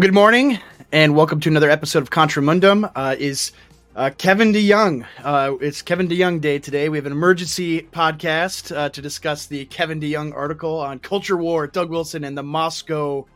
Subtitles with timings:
[0.00, 0.58] Well, good morning,
[0.92, 2.90] and welcome to another episode of Contra Mundum.
[2.94, 3.52] Uh, is
[3.94, 5.04] uh, Kevin DeYoung?
[5.22, 6.88] Uh, it's Kevin DeYoung Day today.
[6.88, 11.66] We have an emergency podcast uh, to discuss the Kevin DeYoung article on culture war,
[11.66, 13.26] Doug Wilson, and the Moscow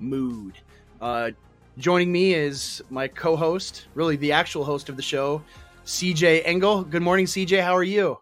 [0.00, 0.54] mood.
[1.00, 1.30] Uh,
[1.78, 5.40] joining me is my co-host, really the actual host of the show,
[5.86, 6.82] CJ Engel.
[6.82, 7.62] Good morning, CJ.
[7.62, 8.18] How are you?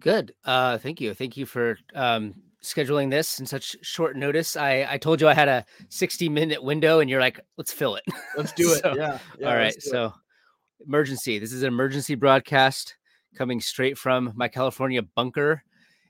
[0.00, 0.34] Good.
[0.44, 1.14] Uh, thank you.
[1.14, 4.56] Thank you for um, scheduling this in such short notice.
[4.56, 7.96] I, I told you I had a 60 minute window and you're like, let's fill
[7.96, 8.04] it.
[8.36, 8.82] Let's do it.
[8.82, 9.64] So, yeah, yeah, all right.
[9.64, 9.90] let's it.
[9.90, 10.12] So,
[10.86, 11.38] emergency.
[11.38, 12.96] This is an emergency broadcast
[13.36, 15.62] coming straight from my California bunker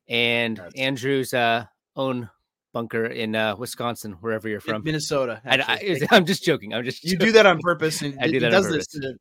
[0.08, 0.60] and.
[0.76, 1.64] Andrew's uh,
[1.96, 2.28] own
[2.72, 4.82] bunker in uh, Wisconsin, wherever you're from.
[4.82, 5.40] Minnesota.
[5.44, 6.08] I, actually.
[6.10, 6.74] I, am just joking.
[6.74, 7.26] I'm just you joking.
[7.26, 8.88] do that on purpose, and I do that does purpose.
[8.92, 9.14] this to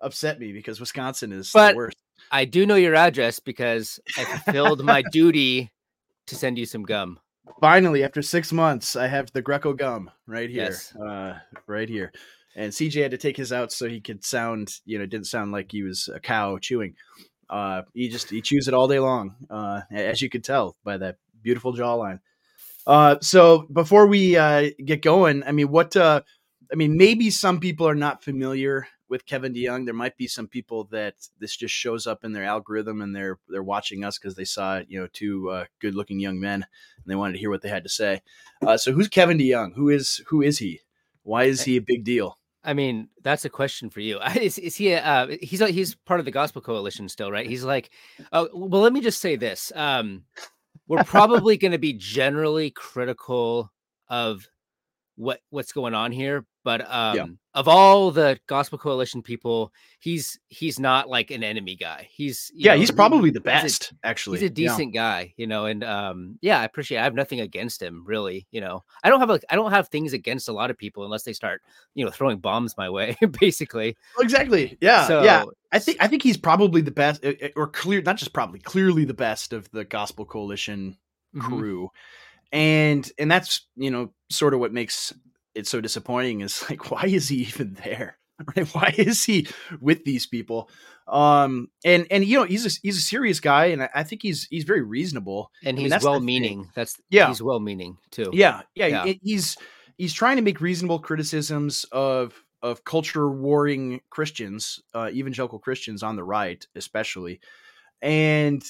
[0.00, 1.96] upset me because Wisconsin is But- the worst.
[2.32, 5.70] I do know your address because I fulfilled my duty
[6.26, 7.18] to send you some gum.
[7.60, 10.94] Finally, after six months, I have the Greco gum right here, Yes.
[10.96, 12.12] uh, right here.
[12.56, 15.26] And CJ had to take his out so he could sound, you know, it didn't
[15.26, 16.94] sound like he was a cow chewing.
[17.48, 20.96] Uh, he just he chews it all day long, uh, as you could tell by
[20.96, 22.18] that beautiful jawline.
[22.86, 25.94] Uh, so before we uh, get going, I mean, what?
[25.96, 26.22] Uh,
[26.72, 29.84] I mean, maybe some people are not familiar with Kevin DeYoung.
[29.84, 33.38] There might be some people that this just shows up in their algorithm and they're
[33.48, 37.04] they're watching us because they saw you know two uh, good looking young men and
[37.06, 38.22] they wanted to hear what they had to say.
[38.66, 39.74] Uh, so who's Kevin DeYoung?
[39.74, 40.80] Who is who is he?
[41.22, 42.38] Why is he a big deal?
[42.64, 44.18] I mean, that's a question for you.
[44.40, 44.90] Is, is he?
[44.92, 47.46] a- Uh, he's a, he's part of the Gospel Coalition still, right?
[47.46, 47.90] He's like,
[48.32, 48.80] oh, well.
[48.80, 50.24] Let me just say this: um,
[50.88, 53.70] we're probably going to be generally critical
[54.08, 54.48] of
[55.14, 60.80] what what's going on here, but um, of all the Gospel Coalition people, he's he's
[60.80, 62.08] not like an enemy guy.
[62.10, 63.92] He's Yeah, know, he's probably the he's a- best.
[64.02, 64.70] actually, He's a Yeah.
[64.70, 66.98] decent guy, you know, and um, yeah, I appreciate.
[66.98, 67.02] It.
[67.02, 68.48] I have nothing against him, really.
[68.50, 71.04] You know, I don't have a, I don't have things against a lot of people
[71.04, 71.62] unless they start,
[71.94, 73.96] you know, throwing bombs my way, basically.
[74.18, 74.76] Exactly.
[74.80, 75.06] Yeah.
[75.06, 75.44] so yeah.
[75.70, 78.58] I think I think he's probably the best, uh, uh, or clear, not just probably,
[78.58, 80.96] clearly the best of the Gospel Coalition
[81.32, 81.42] mhm.
[81.42, 81.90] crew,
[82.50, 85.12] and and that's you know sort of what makes
[85.56, 88.18] it so disappointing is like why is he even there?
[88.54, 88.68] Right?
[88.74, 89.46] Why is he
[89.80, 90.68] with these people?
[91.08, 94.20] Um, and and you know he's a he's a serious guy, and I, I think
[94.20, 95.50] he's he's very reasonable.
[95.64, 96.00] and I he's thing.
[96.04, 96.70] well-meaning.
[96.74, 97.28] That's Yeah.
[97.28, 98.28] he's well-meaning too.
[98.34, 99.14] Yeah, yeah, Yeah.
[99.22, 99.56] he's
[99.96, 106.16] he's trying to make reasonable criticisms of of culture warring Christians, uh, evangelical Christians on
[106.16, 107.40] the right, especially,
[108.02, 108.62] and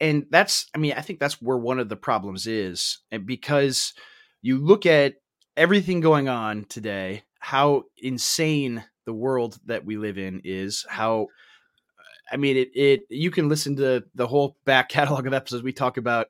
[0.00, 3.94] and that's I mean I think that's where one of the problems is, and because
[4.42, 5.14] you look at
[5.56, 11.28] everything going on today, how insane the world that we live in is, how
[12.30, 15.72] I mean it it you can listen to the whole back catalog of episodes we
[15.72, 16.28] talk about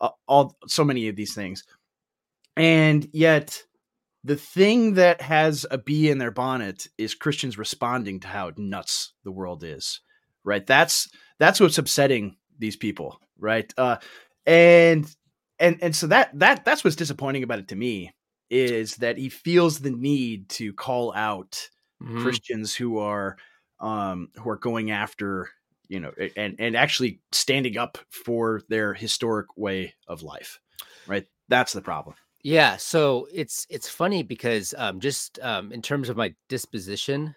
[0.00, 1.64] uh, all so many of these things
[2.56, 3.62] and yet,
[4.22, 9.14] the thing that has a bee in their bonnet is Christians responding to how nuts
[9.24, 10.00] the world is.
[10.44, 10.66] Right?
[10.66, 11.08] That's
[11.38, 13.72] that's what's upsetting these people, right?
[13.78, 13.96] Uh
[14.46, 15.10] and
[15.58, 18.12] and and so that that that's what's disappointing about it to me
[18.50, 22.40] is that he feels the need to call out Mhm.
[22.40, 23.36] Christians who are
[23.80, 25.50] um who are going after
[25.88, 30.60] you know and and actually standing up for their historic way of life
[31.06, 36.08] right that's the problem Yeah, so it's it's funny because um just um in terms
[36.08, 37.34] of my disposition,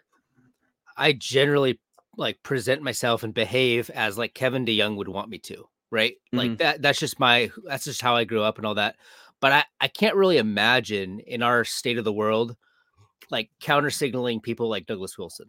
[0.98, 1.80] I generally
[2.18, 6.16] like present myself and behave as like Kevin DeYoung would want me to, right?
[6.34, 6.60] Like Mhm.
[6.60, 8.98] that that's just my that's just how I grew up and all that.
[9.44, 12.56] But I I can't really imagine in our state of the world
[13.30, 15.48] like counter signaling people like Douglas Wilson.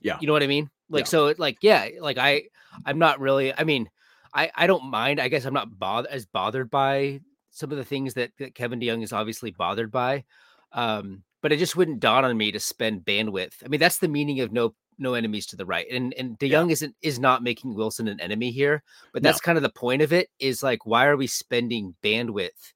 [0.00, 0.16] Yeah.
[0.18, 0.70] You know what I mean?
[0.88, 1.08] Like Yeah.
[1.08, 2.44] so it like yeah, like I
[2.86, 3.90] I'm not really I mean,
[4.32, 5.20] I I don't mind.
[5.20, 7.20] I guess I'm not bothered as bothered by
[7.50, 10.24] some of the things that, that Kevin DeYoung is obviously bothered by.
[10.72, 13.62] Um, but it just wouldn't dawn on me to spend bandwidth.
[13.62, 15.86] I mean, that's the meaning of no no enemies to the right.
[15.90, 18.82] And and DeYoung isn't is not making Wilson an enemy here,
[19.12, 19.28] but No.
[19.28, 22.72] that's kind of the point of it, is like why are we spending bandwidth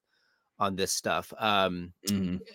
[0.59, 1.33] on this stuff?
[1.39, 1.93] Um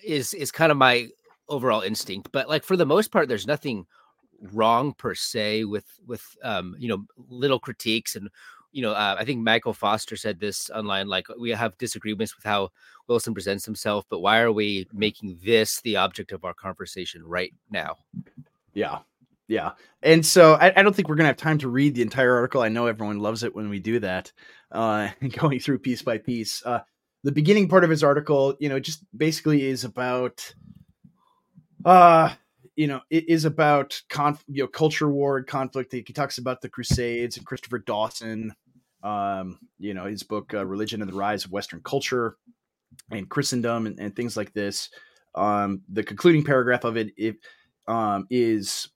[0.05, 1.09] is is kind of my
[1.49, 2.31] overall instinct.
[2.33, 3.87] But like for the most part, there's nothing
[4.53, 8.29] wrong per se with with um you know little critiques and
[8.71, 12.45] you know uh, i think michael foster said this online like we have disagreements with
[12.45, 12.69] how
[13.09, 17.53] wilson presents himself but why are we making this the object of our conversation right
[17.71, 17.97] now
[18.75, 18.99] yeah
[19.49, 19.73] yeah
[20.03, 22.62] and so I, I don't think we're gonna have time to read the entire article
[22.62, 24.33] i know everyone loves it when we do that
[24.71, 26.81] uh going through piece by piece uh
[27.25, 30.55] the beginning part of his article you know just basically is about
[31.85, 32.32] uh
[32.76, 36.61] you know it is about conf- you know culture war and conflict he talks about
[36.61, 38.53] the crusades and christopher dawson
[39.03, 42.37] um you know his book uh, religion and the rise of western culture
[43.11, 44.91] and christendom and, and things like this
[45.35, 47.37] Um, the concluding paragraph of it, it
[47.87, 48.88] um, is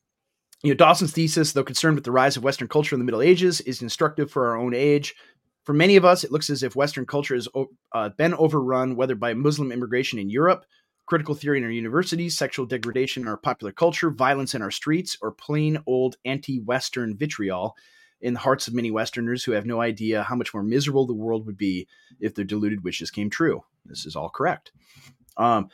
[0.64, 3.22] you know Dawson's thesis, though concerned with the rise of Western culture in the Middle
[3.22, 5.14] Ages, is instructive for our own age.
[5.64, 7.48] For many of us, it looks as if Western culture has
[7.92, 10.64] uh, been overrun, whether by Muslim immigration in Europe,
[11.06, 15.16] critical theory in our universities, sexual degradation in our popular culture, violence in our streets,
[15.22, 17.76] or plain old anti Western vitriol
[18.20, 21.12] in the hearts of many Westerners who have no idea how much more miserable the
[21.12, 21.86] world would be
[22.20, 23.62] if their deluded wishes came true.
[23.84, 24.72] This is all correct.
[25.36, 25.68] Um,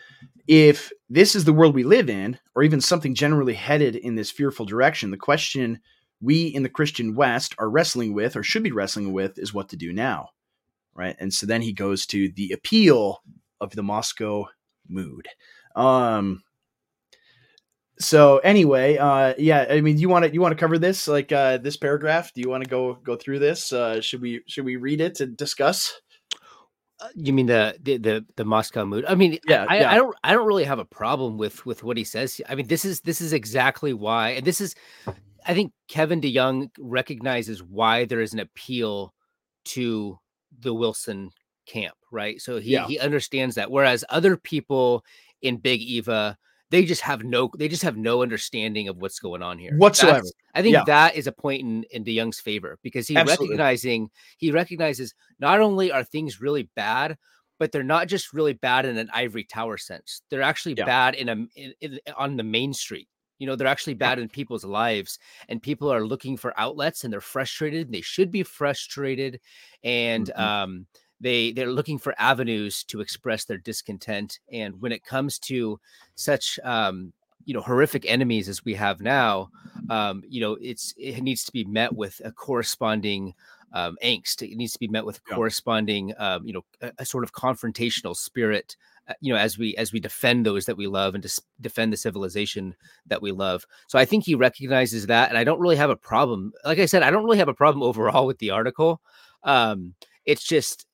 [0.47, 4.31] if this is the world we live in, or even something generally headed in this
[4.31, 5.81] fearful direction, the question
[6.21, 9.69] we in the Christian West are wrestling with, or should be wrestling with, is what
[9.71, 10.31] to do now.
[10.95, 11.17] Right.
[11.21, 13.23] And so then he goes to the appeal
[13.61, 14.47] of the Moscow
[14.89, 15.29] mood.
[15.77, 16.43] Um,
[18.01, 21.33] so anyway, uh, yeah, I mean, you want to you want to cover this like
[21.33, 22.33] uh, this paragraph?
[22.33, 23.73] Do you want to go go through this?
[23.73, 26.01] Uh, should we should we read it and discuss?
[27.01, 29.05] Uh, you mean the, the the the Moscow mood?
[29.09, 31.83] I mean, yeah I, yeah I, don't I don't really have a problem with with
[31.83, 32.41] what he says.
[32.49, 34.75] I mean, this is this is exactly why, and this is,
[35.47, 39.15] I think Kevin DeYoung recognizes why there is an appeal
[39.67, 40.19] to
[40.61, 41.31] the Wilson
[41.67, 42.41] camp, right?
[42.41, 42.87] So he yeah.
[42.87, 43.71] he understands that.
[43.71, 45.05] Whereas other people
[45.43, 46.37] in Big Eva,
[46.71, 50.19] they just have no they just have no understanding of what's going on here whatsoever.
[50.19, 50.85] That's, I think yeah.
[50.87, 53.49] that is a point in in DeYoung's favor because he Absolutely.
[53.49, 57.17] recognizing he recognizes not only are things really bad,
[57.59, 60.23] but they're not just really bad in an ivory tower sense.
[60.31, 60.85] They're actually yeah.
[60.85, 63.09] bad in a in, in, on the main street.
[63.39, 65.19] You know, they're actually bad in people's lives,
[65.49, 67.87] and people are looking for outlets, and they're frustrated.
[67.87, 69.41] And they should be frustrated,
[69.83, 70.43] and mm-hmm.
[70.43, 70.87] um
[71.21, 75.81] they they're looking for avenues to express their discontent and when it comes to
[76.15, 77.13] such um,
[77.45, 79.49] you know horrific enemies as we have now
[79.91, 83.35] um, you know it's it needs to be met with a corresponding
[83.73, 85.35] um, angst it needs to be met with a yeah.
[85.35, 88.77] corresponding um, you know a, a, sort of confrontational spirit
[89.21, 91.97] you know as we as we defend those that we love and to defend the
[91.97, 92.75] civilization
[93.07, 95.97] that we love so i think he recognizes that and i don't really have a
[95.97, 99.01] problem like i said i don't really have a problem overall with the article
[99.45, 99.95] um
[100.25, 100.87] it's just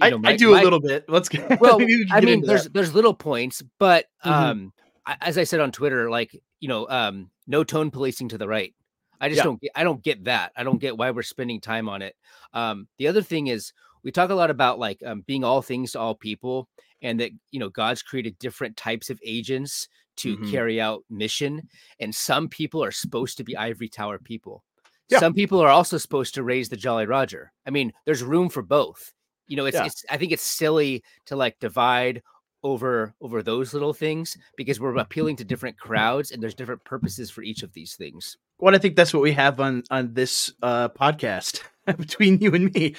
[0.00, 1.04] I, know, my, I, do my, a little bit.
[1.08, 1.80] Let's get well.
[2.10, 2.74] I mean, there's that.
[2.74, 4.30] there's little points, but mm-hmm.
[4.32, 4.72] um,
[5.06, 8.48] I, as I said on Twitter, like you know, um, no tone policing to the
[8.48, 8.74] right.
[9.20, 9.44] I just yeah.
[9.44, 9.60] don't.
[9.60, 10.50] Get, I don't get that.
[10.56, 12.16] I don't get why we're spending time on it.
[12.52, 13.72] Um, the other thing is
[14.02, 16.68] we talk a lot about like um, being all things to all people,
[17.02, 19.88] and that you know God's created different types of agents
[20.18, 20.50] to mm-hmm.
[20.50, 21.68] carry out mission,
[22.00, 24.64] and some people are supposed to be ivory tower people.
[25.08, 25.18] Yeah.
[25.18, 27.52] Some people are also supposed to raise the Jolly Roger.
[27.66, 29.12] I mean, there's room for both
[29.52, 29.84] you know it's, yeah.
[29.84, 32.22] it's i think it's silly to like divide
[32.64, 37.30] over over those little things because we're appealing to different crowds and there's different purposes
[37.30, 40.52] for each of these things well i think that's what we have on on this
[40.62, 41.62] uh podcast
[41.98, 42.94] between you and me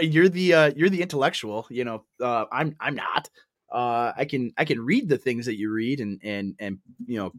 [0.00, 3.28] you're the uh you're the intellectual you know uh i'm i'm not
[3.72, 7.18] uh i can i can read the things that you read and and and you
[7.18, 7.32] know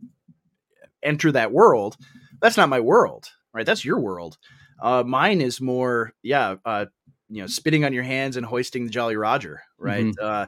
[1.02, 1.98] enter that world
[2.42, 4.38] that's not my world right that's your world
[4.82, 6.86] uh mine is more yeah uh
[7.30, 10.06] you know spitting on your hands and hoisting the Jolly Roger, right?
[10.06, 10.26] Mm-hmm.
[10.26, 10.46] Uh,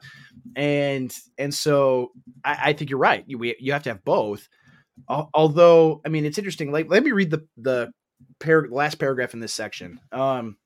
[0.55, 2.11] and and so
[2.43, 3.23] I, I, think you're right.
[3.27, 4.47] You you have to have both.
[5.07, 6.71] Although I mean, it's interesting.
[6.71, 7.91] Like, let me read the the
[8.39, 10.57] par- last paragraph in this section, um,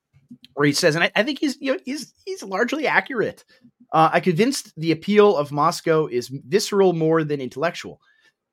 [0.54, 3.44] where he says, and I, I think he's you know he's he's largely accurate.
[3.92, 8.00] Uh, I convinced the appeal of Moscow is visceral more than intellectual.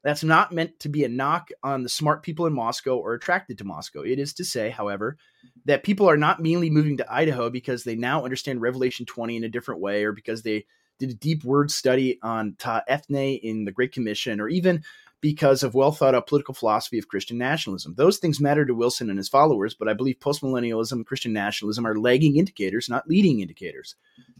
[0.04, 3.58] That's not meant to be a knock on the smart people in Moscow or attracted
[3.58, 4.02] to Moscow.
[4.02, 5.18] It is to say, however,
[5.66, 9.44] that people are not mainly moving to Idaho because they now understand Revelation 20 in
[9.46, 10.66] a different way or because they
[11.00, 14.84] did a deep word study on Ta Ethne in the Great Commission or even
[15.24, 17.94] because of well thought out political philosophy of Christian nationalism.
[17.96, 21.88] Those things matter to Wilson and his followers, but I believe postmillennialism and Christian nationalism
[21.88, 23.96] are lagging indicators, not leading indicators.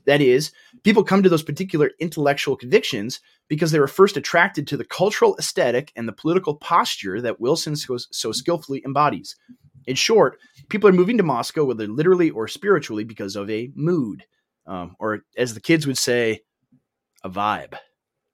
[0.06, 0.52] That is,
[0.84, 5.38] people come to those particular intellectual convictions because they were first attracted to the cultural
[5.40, 9.38] aesthetic and the political posture that Wilson so, so skillfully embodies.
[9.88, 10.38] In short,
[10.68, 14.26] people are moving to Moscow, whether literally or spiritually, because of a mood,
[14.68, 16.42] um, or as the kids would say,
[17.24, 17.76] a vibe,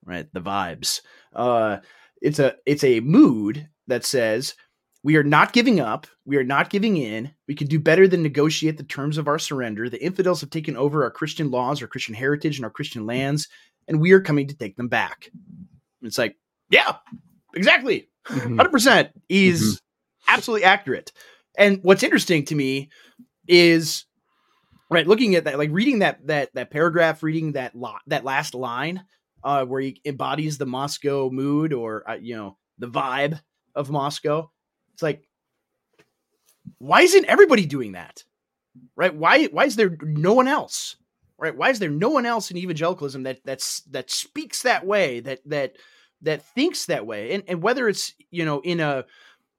[0.04, 0.26] right?
[0.32, 1.00] The vibes.
[1.32, 1.76] Uh,
[2.20, 4.54] it's a it's a mood that says
[5.02, 6.06] we are not giving up.
[6.26, 7.32] We are not giving in.
[7.48, 9.88] We can do better than negotiate the terms of our surrender.
[9.88, 13.48] The infidels have taken over our Christian laws, our Christian heritage, and our Christian lands,
[13.88, 15.30] and we are coming to take them back.
[16.02, 16.36] It's like,
[16.68, 16.96] yeah,
[17.54, 18.08] exactly.
[18.26, 18.56] 100%.
[18.58, 19.10] Mm-hmm.
[19.30, 19.74] Mm-hmm.
[20.28, 21.12] absolutely accurate.
[21.56, 22.90] And what's interesting to me
[23.48, 24.04] is
[24.90, 28.54] right looking at that like reading that that that paragraph reading that lot that last
[28.54, 29.02] line
[29.42, 33.40] uh where he embodies the Moscow mood or uh, you know the vibe
[33.74, 34.50] of Moscow
[34.92, 35.22] it's like,
[36.78, 38.24] why isn't everybody doing that?
[38.96, 39.14] Right?
[39.14, 40.96] Why why is there no one else?
[41.40, 41.56] right?
[41.56, 45.40] Why is there no one else in evangelicalism that that's that speaks that way, that
[45.46, 45.76] that
[46.22, 47.32] that thinks that way?
[47.32, 49.06] And and whether it's you know in a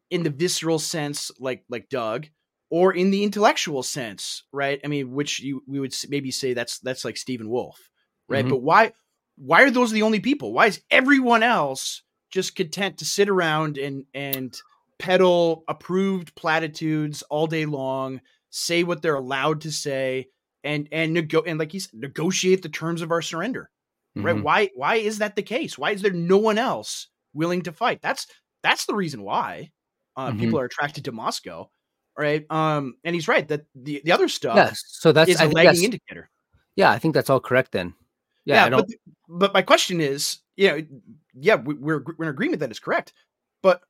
[0.10, 2.28] in the visceral sense, like like Doug,
[2.70, 4.80] or in the intellectual sense, right?
[4.86, 7.90] I mean, which you we would maybe say that's that's like Stephen Wolfe,
[8.30, 8.46] right?
[8.46, 8.50] Mm-hmm.
[8.50, 8.94] But why
[9.42, 10.54] why are those the only people?
[10.54, 14.56] Why is everyone else just content to sit around and and
[15.00, 18.22] peddle approved platitudes all day long,
[18.52, 20.28] say what they're allowed to say,
[20.64, 23.72] and and nego- and like he's negotiate the terms of our surrender.
[24.16, 24.26] Mm-hmm.
[24.28, 24.44] Right?
[24.44, 25.76] Why why is that the case?
[25.76, 28.00] Why is there no one else willing to fight?
[28.02, 28.28] That's
[28.62, 29.72] that's the reason why
[30.16, 30.40] uh, mm-hmm.
[30.40, 31.70] people are attracted to Moscow.
[32.16, 32.46] Right.
[32.52, 34.84] Um, and he's right that the, the other stuff yes.
[34.86, 36.30] so that's is a lagging indicator.
[36.76, 37.96] Yeah, I think that's all correct then.
[38.46, 38.88] Yeah, yeah but,
[39.28, 40.82] but my question is, you know,
[41.34, 43.14] yeah, we're we're in agreement that it's correct,
[43.62, 43.82] but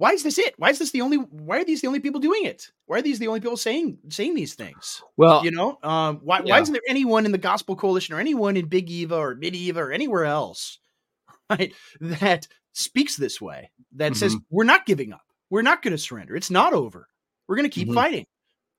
[0.00, 0.54] why is this it?
[0.56, 1.18] Why is this the only?
[1.18, 2.70] Why are these the only people doing it?
[2.86, 5.02] Why are these the only people saying saying these things?
[5.18, 6.54] Well, you know, um, why yeah.
[6.54, 9.54] why isn't there anyone in the Gospel Coalition or anyone in Big Eva or Mid
[9.54, 10.78] Eva or anywhere else,
[11.50, 14.18] right, that speaks this way that mm-hmm.
[14.18, 15.20] says we're not giving up,
[15.50, 17.06] we're not going to surrender, it's not over,
[17.46, 17.96] we're going to keep mm-hmm.
[17.96, 18.26] fighting,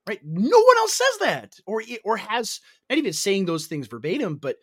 [0.07, 0.21] right?
[0.23, 4.55] No one else says that, or or has not even saying those things verbatim, but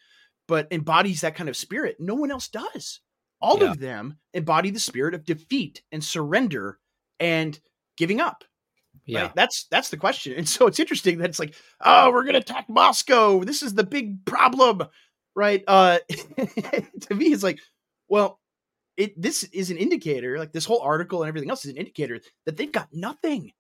[0.49, 1.97] but embodies that kind of spirit.
[2.00, 3.00] No one else does
[3.40, 3.71] all yeah.
[3.71, 6.78] of them embody the spirit of defeat and surrender
[7.21, 7.59] and
[7.97, 8.45] giving up.
[9.07, 9.23] Yeah.
[9.23, 9.35] Right?
[9.35, 10.35] That's that's the question.
[10.37, 13.45] And so it's interesting that it's like, oh, we're gonna attack Moscow.
[13.45, 14.83] This is the big problem.
[15.35, 15.62] Right.
[15.67, 17.61] Uh to me, it's like,
[18.09, 18.40] well,
[18.97, 22.21] it this is an indicator, like this whole article and everything else is an indicator
[22.47, 23.52] that they've got nothing.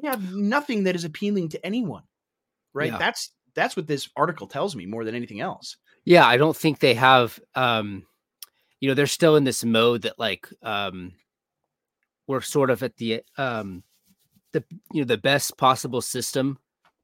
[0.00, 2.04] They have nothing that is appealing to anyone.
[2.72, 2.92] Right.
[2.92, 2.98] Yeah.
[2.98, 5.76] That's that's what this article tells me more than anything else.
[6.04, 8.06] Yeah, I don't think they have um
[8.80, 11.12] you know they're still in this mode that like um
[12.26, 13.82] we're sort of at the um
[14.52, 16.58] the you know the best possible system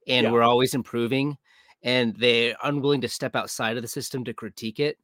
[0.09, 0.31] and yeah.
[0.31, 1.37] we're always improving
[1.83, 4.99] and they're unwilling to step outside of the system to critique it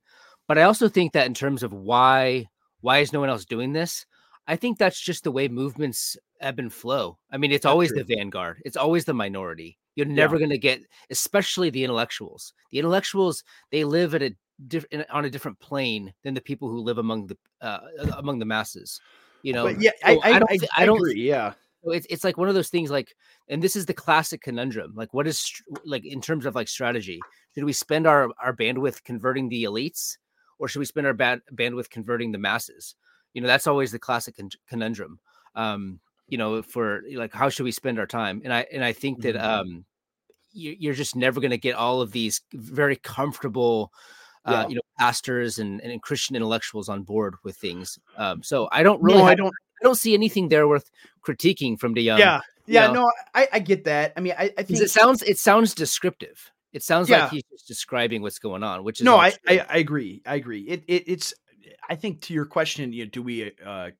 [0.49, 2.45] but i also think that in terms of why
[2.81, 4.07] why is no one else doing this
[4.47, 7.91] i think that's just the way movements ebb and flow i mean it's that's always
[7.91, 8.03] true.
[8.03, 10.41] the vanguard it's always the minority you're never yeah.
[10.41, 10.81] going to get
[11.11, 14.35] especially the intellectuals the intellectuals they live at a
[14.69, 17.79] diff- on a different plane than the people who live among the uh,
[18.17, 19.01] among the masses.
[19.43, 21.23] You know, but yeah, so I, I, I, don't, th- I, don't agree.
[21.23, 22.91] Yeah, it's it's like one of those things.
[22.91, 23.15] Like,
[23.49, 24.93] and this is the classic conundrum.
[24.95, 25.51] Like, what is
[25.85, 27.21] like in terms of like strategy?
[27.55, 30.17] Should we spend our our bandwidth converting the elites,
[30.59, 32.95] or should we spend our bad bandwidth converting the masses?
[33.35, 35.19] You know, that's always the classic con- conundrum.
[35.55, 38.43] Um, you know, for like, how should we spend our time?
[38.45, 39.45] And I and I think that mm-hmm.
[39.45, 39.85] um,
[40.53, 43.93] you, are just never going to get all of these very comfortable
[44.45, 44.69] uh, yeah.
[44.69, 47.99] you know, pastors and, and Christian intellectuals on board with things.
[48.17, 50.91] Um, so I don't really, no, have, I don't, I don't see anything there worth
[51.25, 52.19] critiquing from DeYoung.
[52.19, 53.03] Yeah, yeah, you know?
[53.03, 54.13] no, I, I get that.
[54.17, 56.51] I mean, I, I think it sounds, it sounds descriptive.
[56.73, 57.25] It sounds yeah.
[57.25, 60.23] like he's just describing what's going on, which is no, I, I, I, agree.
[60.27, 60.63] I agree.
[60.63, 61.35] It, it, it's,
[61.89, 63.91] I think to your question, you know, do we uh,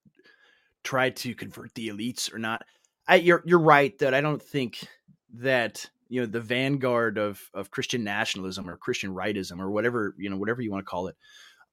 [0.85, 2.63] try to convert the elites or not?
[3.07, 4.87] I, you're, you're right that I don't think
[5.35, 10.29] that you know the vanguard of of Christian nationalism or Christian rightism or whatever you
[10.29, 11.17] know whatever you want to call it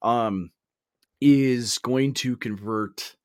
[0.00, 0.50] um
[1.20, 3.16] is going to convert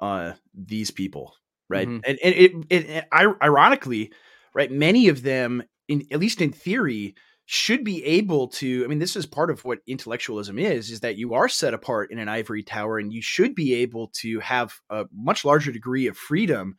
[0.00, 1.34] uh these people
[1.68, 2.00] right mm-hmm.
[2.06, 4.10] and, and it, it, it, ironically
[4.54, 7.14] right many of them in at least in theory
[7.48, 11.16] should be able to i mean this is part of what intellectualism is is that
[11.16, 14.80] you are set apart in an ivory tower and you should be able to have
[14.90, 16.76] a much larger degree of freedom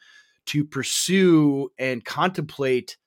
[0.47, 2.97] to pursue and contemplate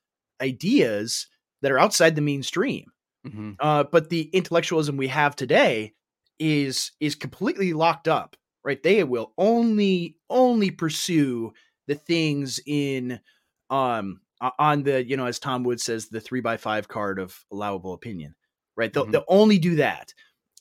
[0.41, 1.27] ideas
[1.63, 2.87] that are outside the mainstream.
[3.27, 3.53] Mm-hmm.
[3.59, 5.95] Uh, but the intellectualism we have today
[6.39, 8.83] is is completely locked up, right?
[8.83, 11.53] They will only only pursue
[11.87, 13.21] the things in
[13.69, 14.21] um
[14.59, 17.93] on the you know as Tom Woods says the three by five card of allowable
[17.93, 18.35] opinion,
[18.77, 18.93] right?
[18.93, 19.13] They'll, mm-hmm.
[19.13, 20.15] they'll only do that,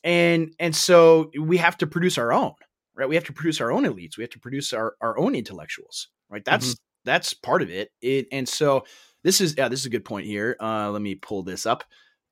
[0.04, 2.54] and and so we have to produce our own,
[2.94, 3.08] right?
[3.08, 4.16] We have to produce our own elites.
[4.16, 6.44] We have to produce our our own intellectuals, right?
[6.44, 6.82] That's mm-hmm.
[7.04, 7.90] that's part of it.
[8.00, 8.84] It and so
[9.22, 10.56] this is yeah, this is a good point here.
[10.60, 11.84] Uh, let me pull this up.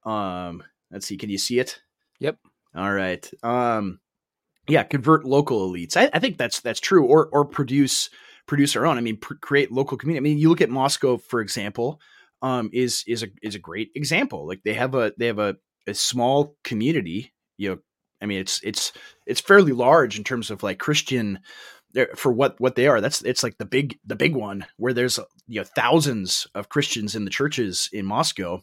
[0.05, 1.17] Um, let's see.
[1.17, 1.81] Can you see it?
[2.21, 2.39] Yep.
[2.75, 3.29] All right.
[3.43, 4.01] Um,
[4.69, 5.97] yeah, convert local elites.
[5.97, 7.07] I, I think that's that's true.
[7.07, 8.11] Or or produce
[8.49, 8.99] produce our own.
[8.99, 10.21] I mean, pr- create local community.
[10.21, 12.01] I mean, you look at Moscow, for example,
[12.43, 14.49] um, is is a is a great example.
[14.49, 17.33] Like they have a they have a, a small community.
[17.57, 17.79] You know,
[18.21, 18.93] I mean, it's it's
[19.27, 21.39] it's fairly large in terms of like Christian
[22.17, 25.19] for what what they are that's it's like the big the big one where there's
[25.47, 28.61] you know thousands of christians in the churches in moscow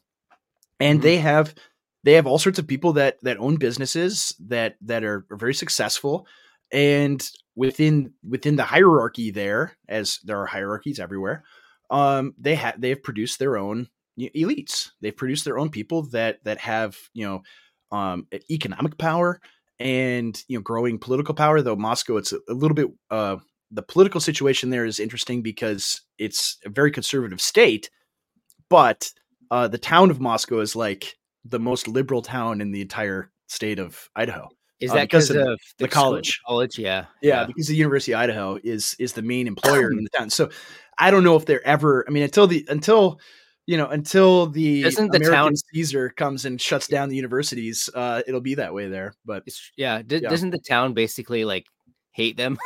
[0.79, 1.05] and mm-hmm.
[1.05, 1.55] they have
[2.03, 5.55] they have all sorts of people that that own businesses that that are, are very
[5.55, 6.27] successful
[6.71, 11.43] and within within the hierarchy there as there are hierarchies everywhere
[11.89, 13.87] um they have they have produced their own
[14.19, 14.91] elites.
[15.01, 17.41] They've produced their own people that that have you know
[17.97, 19.39] um, economic power
[19.79, 21.61] and you know growing political power.
[21.61, 23.37] Though Moscow, it's a, a little bit uh,
[23.71, 27.89] the political situation there is interesting because it's a very conservative state,
[28.69, 29.11] but
[29.51, 33.79] uh, the town of Moscow is like the most liberal town in the entire state
[33.79, 34.49] of Idaho.
[34.79, 36.41] Is uh, that because of, of the, college?
[36.45, 37.05] College, yeah.
[37.21, 40.29] yeah, yeah, because the University of Idaho is is the main employer in the town.
[40.29, 40.49] So
[40.97, 42.05] I don't know if they're ever.
[42.07, 43.19] I mean, until the until
[43.65, 47.89] you know until the Doesn't the American town Caesar comes and shuts down the universities,
[47.93, 49.13] uh, it'll be that way there.
[49.25, 49.43] But
[49.77, 51.65] yeah, d- yeah, doesn't the town basically like
[52.11, 52.57] hate them?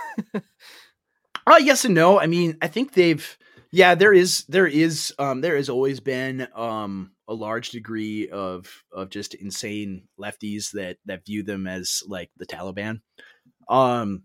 [1.46, 2.20] uh yes and no.
[2.20, 3.38] I mean, I think they've
[3.72, 8.83] yeah, there is there is um there has always been um a large degree of
[8.91, 13.00] of just insane lefties that that view them as like the Taliban.
[13.69, 14.24] Um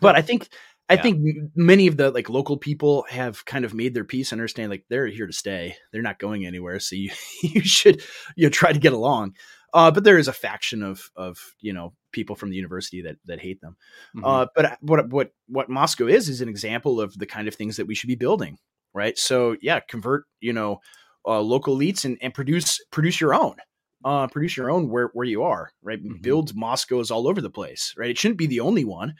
[0.00, 0.48] but I think
[0.90, 1.02] I yeah.
[1.02, 4.70] think many of the like local people have kind of made their peace, and understand
[4.70, 5.76] like they're here to stay.
[5.92, 6.80] They're not going anywhere.
[6.80, 8.02] So you you should
[8.36, 9.36] you know try to get along.
[9.72, 13.18] Uh, but there is a faction of of you know people from the university that
[13.26, 13.76] that hate them.
[14.16, 14.24] Mm-hmm.
[14.24, 17.76] Uh, but what what what Moscow is is an example of the kind of things
[17.76, 18.58] that we should be building,
[18.92, 19.16] right?
[19.16, 20.80] So yeah, convert you know
[21.26, 23.56] uh, local elites and, and produce produce your own.
[24.02, 26.02] Uh, produce your own where where you are, right?
[26.02, 26.22] Mm-hmm.
[26.22, 28.10] Build Moscows all over the place, right?
[28.10, 29.14] It shouldn't be the only one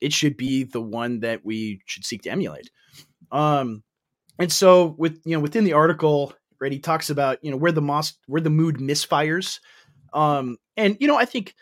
[0.00, 2.70] it should be the one that we should seek to emulate.
[3.30, 3.82] Um,
[4.38, 7.72] and so with you know within the article, right, he talks about you know where
[7.72, 9.60] the mos where the mood misfires,
[10.12, 11.54] um, and you know I think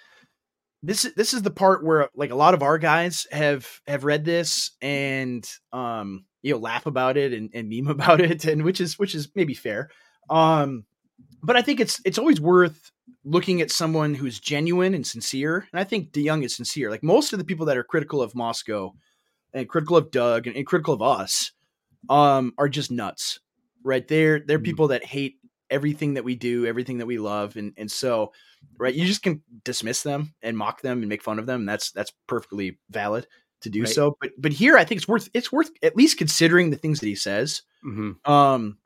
[0.82, 4.24] this this is the part where like a lot of our guys have have read
[4.24, 8.80] this and um you know laugh about it and, and meme about it and which
[8.80, 9.90] is which is maybe fair
[10.30, 10.84] um
[11.42, 12.90] but i think it's it's always worth
[13.24, 16.90] looking at someone who's genuine and sincere, and I think DeYoung is sincere.
[16.90, 18.94] Like most of the people that are critical of Moscow
[19.52, 21.52] and critical of Doug and, and critical of us
[22.08, 23.40] um, are just nuts,
[23.82, 24.06] right?
[24.06, 24.64] They're they're mm-hmm.
[24.64, 25.36] people that hate
[25.70, 28.32] everything that we do, everything that we love, and and so
[28.78, 31.60] right, you just can dismiss them and mock them and make fun of them.
[31.60, 33.26] And that's that's perfectly valid
[33.62, 33.88] to do right.
[33.88, 34.16] so.
[34.20, 37.06] But but here, I think it's worth it's worth at least considering the things that
[37.06, 37.62] he says.
[37.84, 38.30] Mm-hmm.
[38.30, 38.78] Um,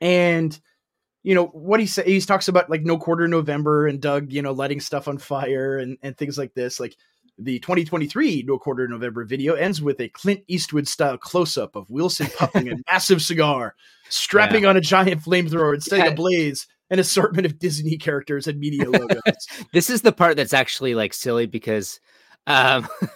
[0.00, 0.58] and
[1.24, 4.42] you know what he says he talks about like no quarter november and doug you
[4.42, 6.96] know lighting stuff on fire and, and things like this like
[7.38, 12.28] the 2023 no quarter november video ends with a clint eastwood style close-up of wilson
[12.38, 13.74] puffing a massive cigar
[14.08, 14.68] strapping yeah.
[14.68, 16.12] on a giant flamethrower and setting yeah.
[16.12, 20.94] ablaze an assortment of disney characters and media logos this is the part that's actually
[20.94, 21.98] like silly because
[22.46, 22.86] um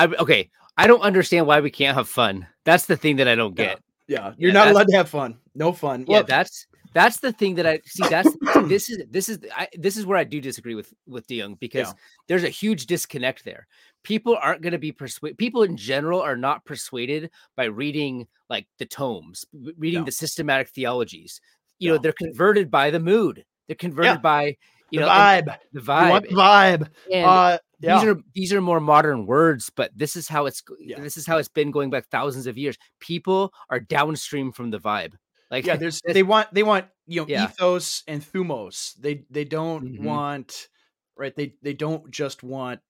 [0.00, 3.34] i okay i don't understand why we can't have fun that's the thing that i
[3.34, 4.32] don't get yeah, yeah.
[4.38, 7.66] you're not allowed to have fun no fun well, yeah that's that's the thing that
[7.66, 8.02] I see.
[8.08, 8.28] That's
[8.68, 11.88] this is this is I, this is where I do disagree with with DeYoung because
[11.88, 11.94] yeah.
[12.28, 13.66] there's a huge disconnect there.
[14.02, 15.38] People aren't going to be persuaded.
[15.38, 19.44] People in general are not persuaded by reading like the tomes,
[19.76, 21.40] reading the systematic theologies.
[21.78, 23.44] You know, they're converted by the mood.
[23.66, 24.18] They're converted yeah.
[24.18, 24.56] by
[24.90, 25.56] you the know vibe.
[25.72, 26.26] The vibe.
[26.30, 26.88] vibe.
[27.12, 27.98] And uh, yeah.
[27.98, 30.62] these are these are more modern words, but this is how it's
[30.98, 32.76] this is how it's been going back thousands of years.
[33.00, 35.14] People are downstream from the vibe.
[35.50, 37.44] Like yeah, there's they want they want you know yeah.
[37.44, 38.94] ethos and thumos.
[38.96, 40.04] They they don't mm-hmm.
[40.04, 40.68] want
[41.16, 41.34] right.
[41.34, 42.80] They they don't just want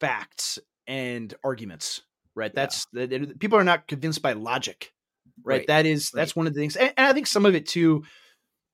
[0.00, 2.02] facts and arguments.
[2.34, 2.52] Right.
[2.52, 3.06] That's yeah.
[3.38, 4.92] people are not convinced by logic.
[5.42, 5.58] Right.
[5.58, 5.66] right.
[5.68, 6.20] That is right.
[6.20, 8.04] that's one of the things, and, and I think some of it too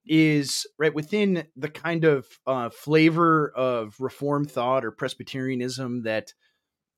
[0.06, 6.34] is right within the kind of uh, flavor of reform thought or Presbyterianism that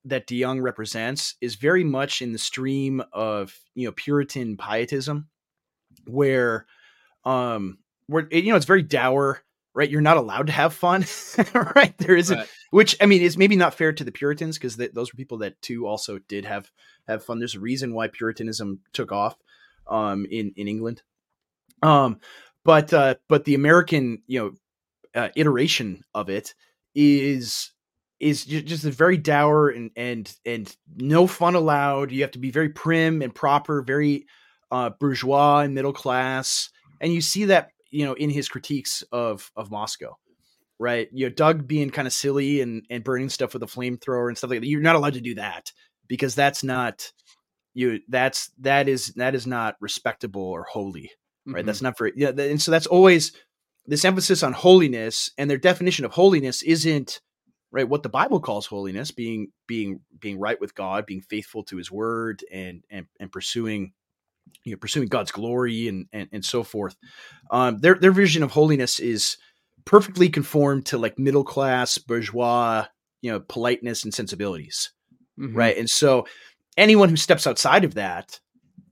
[0.04, 5.28] that DeYoung represents is very much in the stream of you know Puritan pietism,
[6.06, 6.66] where
[7.24, 9.42] um where you know it's very dour
[9.74, 9.90] right?
[9.90, 11.04] You're not allowed to have fun
[11.54, 11.96] right?
[11.98, 12.48] There isn't right.
[12.70, 15.60] which i mean is maybe not fair to the puritans because those were people that
[15.62, 16.70] too also did have
[17.08, 17.38] have fun.
[17.38, 19.36] There's a reason why puritanism took off
[19.86, 21.02] um in in england.
[21.82, 22.20] Um
[22.64, 24.52] but uh but the american you know
[25.14, 26.54] uh, iteration of it
[26.94, 27.72] is
[28.20, 32.68] is just very dour and and and no fun allowed you have to be very
[32.68, 34.26] prim and proper very
[34.72, 36.70] uh, bourgeois and middle class,
[37.00, 40.16] and you see that you know in his critiques of of Moscow,
[40.80, 41.08] right?
[41.12, 44.36] You know, Doug being kind of silly and and burning stuff with a flamethrower and
[44.36, 44.66] stuff like that.
[44.66, 45.70] You're not allowed to do that
[46.08, 47.12] because that's not
[47.74, 48.00] you.
[48.08, 51.10] That's that is that is not respectable or holy,
[51.46, 51.60] right?
[51.60, 51.66] Mm-hmm.
[51.66, 52.30] That's not for yeah.
[52.30, 53.32] And so that's always
[53.86, 57.20] this emphasis on holiness, and their definition of holiness isn't
[57.70, 61.78] right what the bible calls holiness being being being right with god being faithful to
[61.78, 63.94] his word and and, and pursuing
[64.64, 66.96] you know, pursuing God's glory and and, and so forth.
[67.50, 69.36] Um, their their vision of holiness is
[69.84, 72.86] perfectly conformed to like middle class bourgeois,
[73.20, 74.92] you know, politeness and sensibilities,
[75.38, 75.56] mm-hmm.
[75.56, 75.76] right?
[75.76, 76.26] And so
[76.76, 78.40] anyone who steps outside of that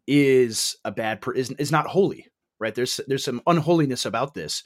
[0.07, 2.27] is a bad per- is is not holy,
[2.61, 2.75] right?
[2.75, 4.63] There's there's some unholiness about this,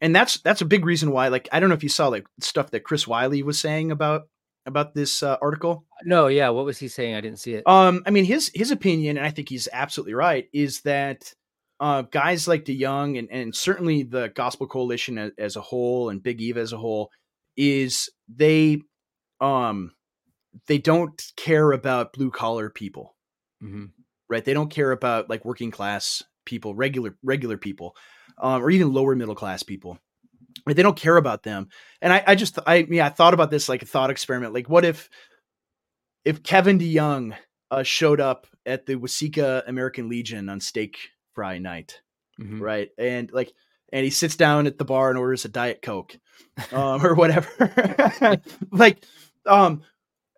[0.00, 1.28] and that's that's a big reason why.
[1.28, 4.22] Like I don't know if you saw like stuff that Chris Wiley was saying about
[4.66, 5.84] about this uh, article.
[6.04, 7.14] No, yeah, what was he saying?
[7.14, 7.64] I didn't see it.
[7.66, 11.32] Um, I mean his his opinion, and I think he's absolutely right, is that
[11.80, 16.22] uh, guys like DeYoung and and certainly the Gospel Coalition as, as a whole and
[16.22, 17.10] Big Eva as a whole
[17.56, 18.80] is they
[19.40, 19.92] um
[20.66, 23.14] they don't care about blue collar people
[23.62, 23.86] mm-hmm.
[24.28, 27.96] right they don't care about like working class people regular regular people
[28.38, 29.98] um, or even lower middle class people
[30.66, 31.68] they don't care about them
[32.00, 34.68] and i i just i yeah i thought about this like a thought experiment like
[34.68, 35.08] what if
[36.24, 37.34] if kevin deyoung
[37.70, 42.00] uh, showed up at the Waseca American Legion on steak fry night,
[42.40, 42.62] mm-hmm.
[42.62, 42.90] right?
[42.98, 43.52] And like,
[43.92, 46.16] and he sits down at the bar and orders a diet coke,
[46.72, 47.48] um, or whatever.
[48.70, 49.04] like,
[49.46, 49.82] um,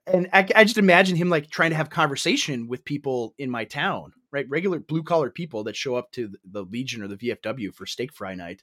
[0.07, 3.64] and I, I, just imagine him like trying to have conversation with people in my
[3.64, 4.47] town, right?
[4.49, 8.12] Regular blue collar people that show up to the Legion or the VFW for steak
[8.12, 8.62] fry night.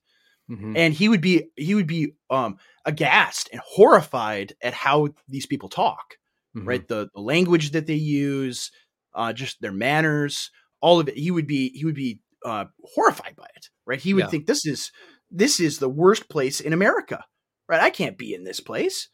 [0.49, 0.75] Mm-hmm.
[0.75, 5.69] And he would be he would be um aghast and horrified at how these people
[5.69, 6.17] talk,
[6.56, 6.67] mm-hmm.
[6.67, 6.88] right?
[6.88, 8.71] The, the language that they use,
[9.13, 10.51] uh, just their manners,
[10.82, 11.17] all of it.
[11.17, 14.01] He would be he would be uh, horrified by it, right?
[14.01, 14.29] He would yeah.
[14.29, 14.91] think this is
[15.32, 17.23] this is the worst place in America,
[17.69, 17.82] right?
[17.82, 19.08] I can't be in this place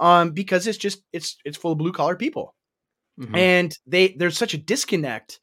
[0.00, 2.54] um, because it's just it's it's full of blue collar people,
[3.20, 3.34] mm-hmm.
[3.34, 5.40] and they there's such a disconnect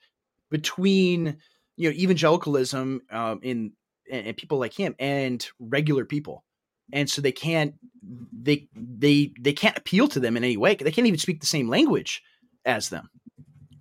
[0.49, 1.37] between
[1.77, 3.71] you know evangelicalism um, in
[4.11, 6.43] and, and people like him and regular people,
[6.93, 7.75] and so they can't
[8.31, 10.75] they they they can't appeal to them in any way.
[10.75, 12.21] They can't even speak the same language
[12.65, 13.09] as them,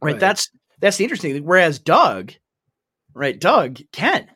[0.03, 0.13] right?
[0.13, 0.21] right.
[0.21, 1.45] That's that's the interesting thing.
[1.45, 2.33] Whereas Doug,
[3.15, 3.39] right?
[3.39, 4.31] Doug can,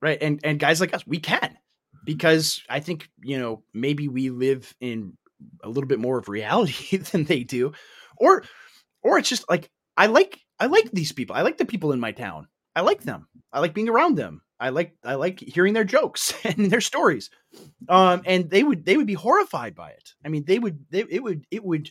[0.00, 0.18] right?
[0.20, 1.56] And and guys like us, we can
[2.04, 5.16] because I think you know maybe we live in
[5.62, 7.72] a little bit more of reality than they do,
[8.16, 8.44] or
[9.02, 11.36] or it's just like I like I like these people.
[11.36, 12.48] I like the people in my town.
[12.74, 13.28] I like them.
[13.52, 14.42] I like being around them.
[14.58, 17.30] I like I like hearing their jokes and their stories.
[17.88, 20.14] Um, and they would they would be horrified by it.
[20.24, 21.90] I mean, they would they it would it would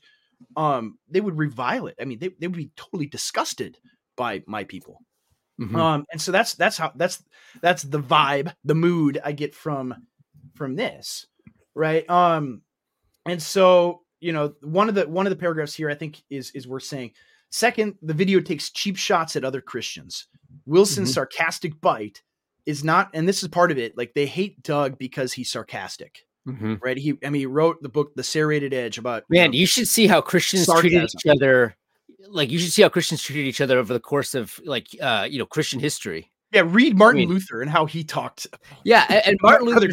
[0.56, 1.96] um they would revile it.
[2.00, 3.78] I mean, they they would be totally disgusted
[4.16, 5.02] by my people.
[5.60, 5.76] Mm-hmm.
[5.76, 7.22] Um, and so that's that's how that's
[7.62, 10.08] that's the vibe, the mood I get from
[10.56, 11.26] from this,
[11.76, 12.10] right?
[12.10, 12.62] Um,
[13.30, 16.52] and so you know one of the one of the paragraphs here I think is
[16.52, 17.12] is worth saying.
[17.52, 20.28] Second, the video takes cheap shots at other Christians.
[20.68, 21.14] Wilson's mm-hmm.
[21.14, 22.22] sarcastic bite
[22.68, 23.98] is not, and this is part of it.
[23.98, 26.28] Like they hate Doug because he's sarcastic.
[26.48, 26.76] Mm-hmm.
[26.80, 26.96] Right.
[26.96, 29.52] He, I mean, he wrote the book, The Serrated Edge, about man.
[29.52, 30.90] You, know, you should see how Christians sarcasm.
[30.90, 31.76] treated each other
[32.28, 35.28] like you should see how Christians treated each other over the course of like uh
[35.30, 36.32] you know Christian history.
[36.52, 38.48] Yeah, read Martin I mean, Luther and how he talked.
[38.84, 39.88] Yeah, and, and Martin Luther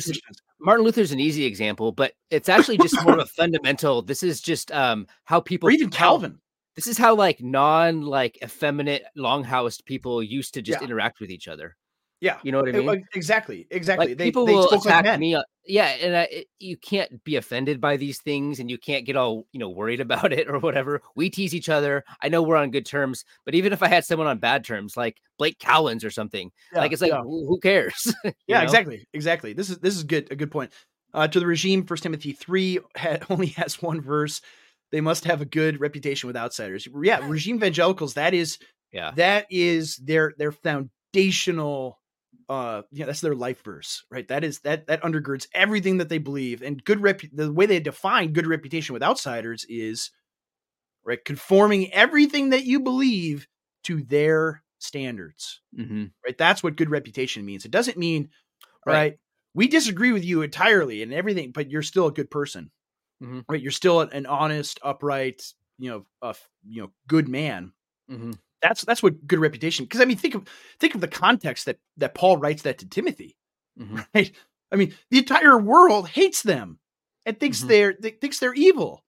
[0.66, 4.02] Martin Luther's an easy example, but it's actually just more of a fundamental.
[4.02, 6.40] This is just um how people or even Calvin.
[6.74, 10.84] This is how like non like effeminate longhoused people used to just yeah.
[10.84, 11.76] interact with each other.
[12.20, 13.04] Yeah, you know what I mean.
[13.14, 14.08] Exactly, exactly.
[14.08, 15.36] Like, they, people they will attack like me.
[15.66, 19.46] Yeah, and I, you can't be offended by these things, and you can't get all
[19.52, 21.02] you know worried about it or whatever.
[21.14, 22.04] We tease each other.
[22.22, 24.96] I know we're on good terms, but even if I had someone on bad terms,
[24.96, 27.22] like Blake Cowens or something, yeah, like it's like yeah.
[27.22, 28.14] who, cares?
[28.46, 28.64] yeah, know?
[28.64, 29.52] exactly, exactly.
[29.52, 30.30] This is this is good.
[30.30, 30.72] A good point.
[31.12, 34.40] Uh, to the regime, First Timothy three ha- only has one verse.
[34.90, 36.88] They must have a good reputation with outsiders.
[37.02, 38.14] Yeah, regime evangelicals.
[38.14, 38.58] That is,
[38.92, 41.98] yeah, that is their their foundational
[42.48, 44.28] uh yeah that's their life verse right?
[44.28, 47.80] That is that that undergirds everything that they believe and good rep the way they
[47.80, 50.10] define good reputation with outsiders is
[51.04, 53.48] right conforming everything that you believe
[53.84, 56.04] to their standards mm-hmm.
[56.24, 56.38] right?
[56.38, 57.64] That's what good reputation means.
[57.64, 58.30] It doesn't mean
[58.84, 59.18] right, right
[59.54, 62.70] we disagree with you entirely and everything but you're still a good person
[63.22, 63.40] mm-hmm.
[63.48, 63.60] right?
[63.60, 65.42] You're still an honest upright
[65.78, 66.34] you know a
[66.68, 67.72] you know good man.
[68.10, 68.32] Mm-hmm
[68.68, 69.84] that's that's what good reputation.
[69.84, 70.48] Because I mean, think of
[70.80, 73.36] think of the context that that Paul writes that to Timothy,
[73.78, 74.00] mm-hmm.
[74.14, 74.32] right?
[74.72, 76.78] I mean, the entire world hates them
[77.24, 77.68] and thinks mm-hmm.
[77.68, 79.04] they're they, thinks they're evil.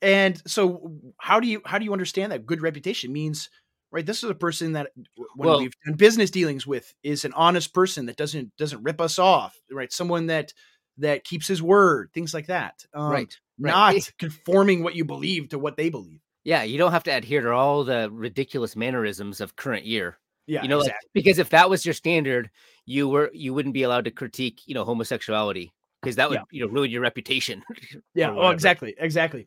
[0.00, 3.50] And so, how do you how do you understand that good reputation means?
[3.90, 4.90] Right, this is a person that
[5.34, 9.00] when well, we've done business dealings with is an honest person that doesn't doesn't rip
[9.00, 9.56] us off.
[9.72, 10.52] Right, someone that
[10.98, 12.84] that keeps his word, things like that.
[12.92, 16.20] Um, right, right, not conforming what you believe to what they believe.
[16.48, 20.16] Yeah, you don't have to adhere to all the ridiculous mannerisms of current year.
[20.46, 20.94] Yeah, you know, exactly.
[21.04, 22.48] like, because if that was your standard,
[22.86, 26.44] you were you wouldn't be allowed to critique, you know, homosexuality because that would yeah.
[26.50, 27.62] you know ruin your reputation.
[28.14, 29.46] yeah, oh, exactly, exactly.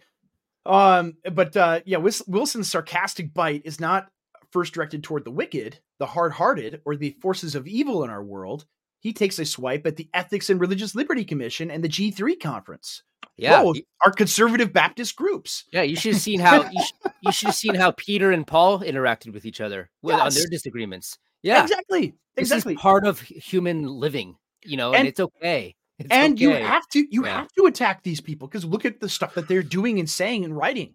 [0.63, 4.09] Um, but uh, yeah, Wilson's sarcastic bite is not
[4.51, 8.67] first directed toward the wicked, the hard-hearted, or the forces of evil in our world.
[9.01, 13.03] He takes a swipe at the Ethics and Religious Liberty Commission and the G3 conference.
[13.35, 15.65] Yeah, Both are conservative Baptist groups.
[15.73, 18.45] Yeah, you should have seen how you, should, you should have seen how Peter and
[18.45, 20.21] Paul interacted with each other yes.
[20.21, 21.17] on their disagreements.
[21.41, 22.15] Yeah, exactly.
[22.37, 22.75] Exactly.
[22.75, 25.75] part of human living, you know, and, and it's okay.
[25.97, 26.43] It's and okay.
[26.43, 27.39] you have to you Yeah.
[27.39, 30.45] have to attack these people because look at the stuff that they're doing and saying
[30.45, 30.93] and writing.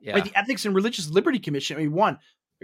[0.00, 0.14] yeah.
[0.14, 0.24] Right?
[0.24, 1.76] The Ethics and Religious Liberty Commission.
[1.76, 2.18] I mean, one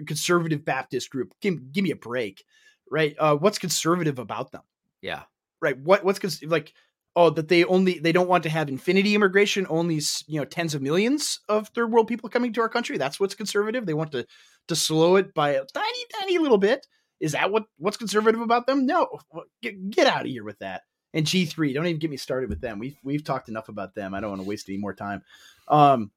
[0.06, 1.34] conservative Baptist group.
[1.42, 2.44] Give, give me a break,
[2.90, 3.14] right?
[3.18, 4.62] Uh, what's conservative about them?
[5.02, 5.22] Yeah.
[5.60, 5.78] Right?
[5.78, 6.72] What what's cons- like?
[7.16, 9.66] Oh, that they only they don't want to have infinity immigration.
[9.68, 12.98] Only you know tens of millions of third world people coming to our country.
[12.98, 13.84] That's what's conservative.
[13.84, 14.26] They want to
[14.68, 16.86] to slow it by a tiny tiny little bit.
[17.18, 18.86] Is that what what's conservative about them?
[18.86, 19.18] No,
[19.62, 20.82] get, get out of here with that.
[21.12, 22.78] And G three, don't even get me started with them.
[22.78, 24.14] We've we've talked enough about them.
[24.14, 25.22] I don't want to waste any more time.
[25.68, 26.12] Um,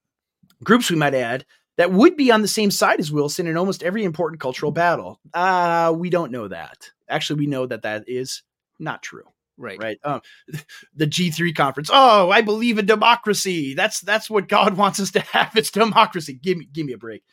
[0.63, 1.45] groups we might add
[1.77, 5.19] that would be on the same side as Wilson in almost every important cultural battle.
[5.33, 6.91] Uh, we don't know that.
[7.09, 8.43] Actually, we know that that is
[8.79, 9.23] not true.
[9.57, 9.79] Right.
[9.79, 9.99] Right.
[10.03, 10.21] Um,
[10.95, 11.89] the G3 conference.
[11.91, 13.73] Oh, I believe in democracy.
[13.75, 15.55] That's that's what God wants us to have.
[15.55, 16.39] It's democracy.
[16.41, 17.23] Give me give me a break.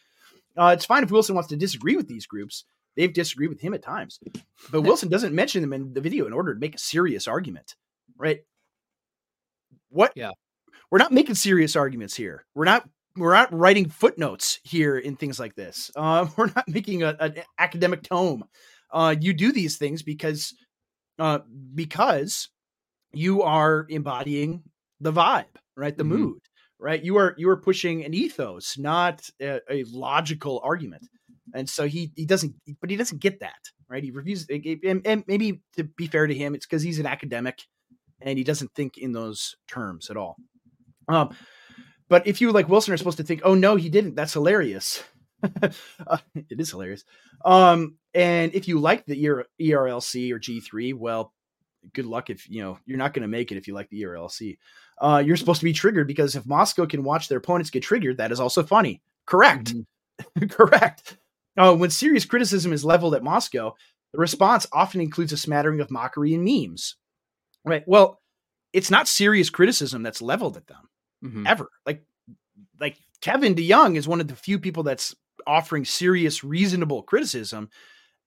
[0.57, 2.65] Uh, it's fine if Wilson wants to disagree with these groups.
[2.97, 4.19] They've disagreed with him at times,
[4.71, 7.77] but Wilson doesn't mention them in the video in order to make a serious argument.
[8.19, 8.41] Right.
[9.91, 10.13] What?
[10.17, 10.33] Yeah.
[10.91, 12.45] We're not making serious arguments here.
[12.55, 15.91] We're not we're not writing footnotes here in things like this.
[15.95, 18.45] Uh, we're not making a, an academic tome.
[18.93, 20.55] Uh, you do these things because
[21.21, 21.41] uh,
[21.75, 22.49] because
[23.13, 24.63] you are embodying
[25.01, 25.45] the vibe,
[25.77, 25.97] right?
[25.97, 26.09] The Mhm.
[26.09, 26.41] mood,
[26.79, 27.03] right?
[27.03, 31.03] You are you are pushing an ethos, not a, a logical argument.
[31.55, 34.03] And so he he doesn't, but he doesn't get that, right?
[34.05, 37.63] He refuses, and, and maybe to be fair to him, it's because he's an academic
[38.21, 40.39] and he doesn't think in those terms at all.
[41.09, 41.35] Um,
[42.09, 44.15] but if you like Wilson are supposed to think, oh no, he didn't.
[44.15, 45.03] That's hilarious.
[46.07, 47.05] uh, it is hilarious.
[47.45, 51.33] Um, and if you like the ER, ERLC or G3, well,
[51.95, 54.03] good luck if you know you're not going to make it if you like the
[54.03, 54.59] ERLC.
[55.01, 58.19] Uh, you're supposed to be triggered because if Moscow can watch their opponents get triggered,
[58.19, 59.01] that is also funny.
[59.27, 59.75] Correct.
[60.37, 60.51] Mhm.
[60.51, 61.17] Correct.
[61.57, 63.75] Uh, when serious criticism is leveled at Moscow,
[64.13, 66.97] the response often includes a smattering of mockery and memes.
[67.65, 67.83] Right.
[67.87, 68.21] Well,
[68.73, 70.89] it's not serious criticism that's leveled at them
[71.25, 71.49] Mhm.
[71.49, 71.69] ever.
[71.87, 72.05] Like,
[72.79, 75.15] like Kevin DeYoung is one of the few people that's
[75.47, 77.69] offering serious, reasonable criticism,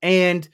[0.02, 0.47] and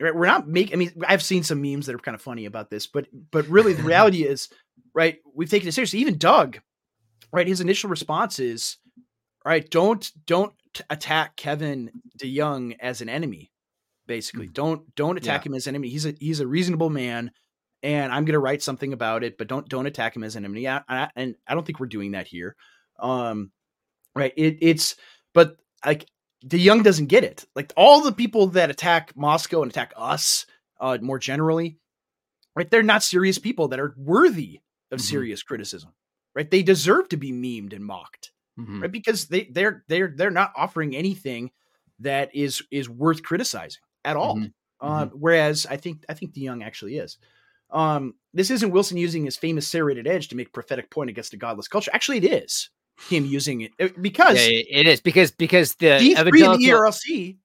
[0.00, 0.74] right, we're not making.
[0.74, 3.46] I mean, I've seen some memes that are kind of funny about this, but but
[3.48, 4.48] really the reality is,
[4.94, 5.18] right?
[5.34, 6.00] We've taken it seriously.
[6.00, 6.60] Even Doug,
[7.32, 7.46] right?
[7.46, 8.78] His initial response is,
[9.44, 9.68] right?
[9.70, 10.52] Don't don't
[10.90, 13.50] attack Kevin DeYoung as an enemy.
[14.06, 15.88] Basically, don't don't attack him as an enemy.
[15.88, 17.32] He's a he's a reasonable man
[17.82, 20.44] and I'm going to write something about it, but don't don't attack him as an
[20.44, 20.62] enemy.
[20.62, 22.56] Yeah, I, and I don't think we're doing that here.
[22.98, 23.52] Um,
[24.14, 24.32] right?
[24.36, 24.96] It, it's
[25.34, 26.06] but like
[26.44, 27.44] DeYoung doesn't get it.
[27.54, 30.44] Like all the people that attack Moscow and attack us,
[30.80, 31.78] uh, more generally,
[32.54, 32.70] right?
[32.70, 35.04] They're not serious people that are worthy of Mhm.
[35.04, 35.92] serious criticism.
[36.34, 36.50] Right?
[36.50, 38.82] They deserve to be memed and mocked Mhm.
[38.82, 38.92] right?
[38.92, 41.50] Because they they're they're they're not offering anything
[42.00, 44.36] that is is worth criticizing at all.
[44.36, 44.52] Mhm.
[44.80, 47.16] Uh, whereas I think I think DeYoung actually is.
[47.70, 51.38] Um, this isn't Wilson using his famous serrated edge to make prophetic point against a
[51.38, 51.90] godless culture.
[51.94, 52.68] Actually, it is
[53.08, 56.38] him using it uh, because Yeah, it- is because because the G three and the
[56.38, 57.36] evangelical- ERLC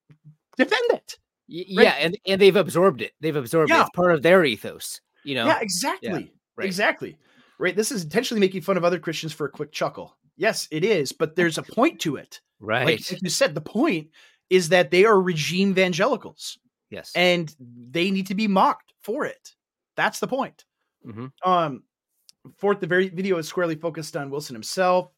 [0.58, 1.18] defend it.
[1.50, 1.84] Y- Right.
[1.86, 3.12] Yeah, and and they've absorbed it.
[3.20, 3.80] They've absorbed Yeah.
[3.80, 3.82] it.
[3.82, 5.02] It's part of their ethos.
[5.24, 5.46] You know.
[5.48, 6.32] Yeah, exactly.
[6.56, 6.66] right.
[6.66, 7.18] Exactly.
[7.60, 7.76] Right.
[7.76, 10.18] This is intentionally making fun of other Christians for a quick chuckle.
[10.38, 12.42] Yes, it is, but there's a point to it.
[12.60, 12.86] Right.
[12.86, 14.10] Like, like you said, the point
[14.50, 16.58] is that they are regime evangelicals.
[16.90, 17.12] yes.
[17.16, 19.56] and they need to be mocked for it.
[19.96, 20.66] That's the point.
[21.06, 21.32] Mhm.
[21.44, 21.84] Um,
[22.58, 25.12] fourth, the very video is squarely focused on Wilson himself.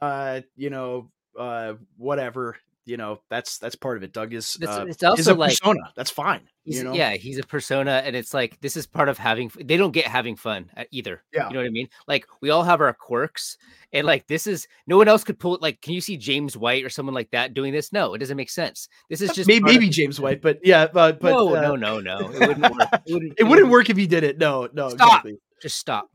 [0.00, 2.56] Uh, you know, uh, whatever.
[2.86, 4.12] You know, that's that's part of it.
[4.12, 5.90] Doug is It's- uh, it's is also a like- persona.
[5.96, 6.42] That's fine.
[6.66, 9.50] You know, Yeah, he's a persona, and it's like this is part of having.
[9.58, 11.22] They don't get having fun uh, either.
[11.32, 11.48] Yeah.
[11.48, 11.88] you know what I mean.
[12.06, 13.56] Like we all have our quirks,
[13.94, 15.62] and like this is no one else could pull it.
[15.62, 17.90] Like, can you see James White or someone like that doing this?
[17.90, 18.88] No, it doesn't make sense.
[19.08, 21.76] This is just maybe, of- maybe James White, but yeah, but but no, uh, no,
[21.76, 22.18] no, no.
[22.32, 22.88] It wouldn't work.
[22.92, 24.36] It wouldn't, it wouldn't work if he did it.
[24.36, 25.08] No, no, Stop.
[25.08, 25.38] exactly.
[25.62, 26.10] Just stop.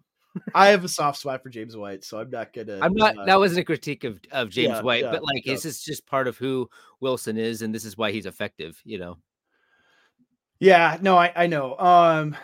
[0.54, 2.80] I have a soft spot for James White, so I'm not gonna.
[2.82, 3.18] I'm not.
[3.18, 5.54] uh, that wasn't a critique of of James yeah, White, yeah, but like no.
[5.54, 8.80] this is just part of who Wilson is, and this is why he's effective.
[8.86, 9.18] You know.
[10.60, 11.78] Yeah, no, I I know.
[11.78, 12.36] Um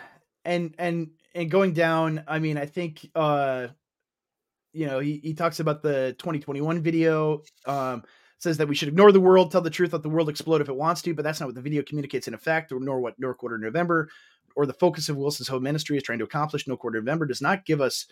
[0.44, 3.68] and and and going down, I mean, I think uh
[4.72, 8.02] you know, he he talks about the 2021 video um
[8.38, 10.68] says that we should ignore the world, tell the truth, let the world explode if
[10.68, 13.18] it wants to, but that's not what the video communicates in effect, or nor what
[13.18, 14.10] No Quarter November
[14.56, 16.66] or the focus of Wilson's home ministry is trying to accomplish.
[16.66, 18.06] No Quarter November does not give us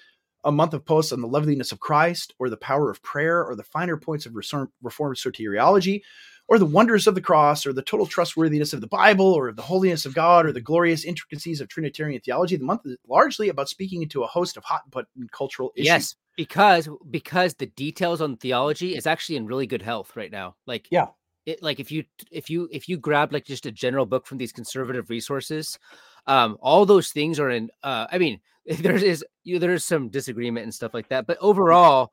[0.44, 3.56] a month of posts on the loveliness of Christ or the power of prayer or
[3.56, 6.02] the finer points of Reformed Reformed soteriology
[6.48, 9.62] or the wonders of the cross, or the total trustworthiness of the Bible, or the
[9.62, 12.56] holiness of God, or the glorious intricacies of Trinitarian theology.
[12.56, 15.86] The month is largely about speaking into a host of hot button cultural issues.
[15.86, 20.56] Yes, because because the details on theology is actually in really good health right now.
[20.66, 21.06] Like Yeah.
[21.46, 24.36] it like if you if you if you grab like just a general book from
[24.36, 25.78] these conservative resources,
[26.26, 27.70] um, all those things are in.
[27.82, 32.12] Uh, I mean, there is you there's some disagreement and stuff like that, but overall,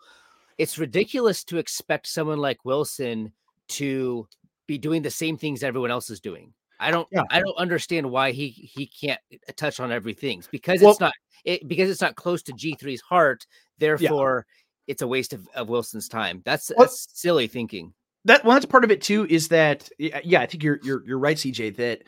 [0.58, 3.32] it's ridiculous to expect someone like Wilson
[3.70, 4.28] to
[4.68, 6.54] be doing the same things everyone else is doing.
[6.80, 7.24] I don't yeah.
[7.30, 11.14] I don't understand why he he can't uh, touch on everything because well, it's not
[11.46, 13.46] it because it's not close to G3's heart,
[13.78, 14.94] therefore yeah.
[14.94, 16.42] it's a waste of, of Wilson's time.
[16.44, 17.94] That's, well, that's silly thinking.
[18.26, 21.20] That well, that's part of it too, is that yeah, I think you're you're you're
[21.20, 22.04] right, CJ, that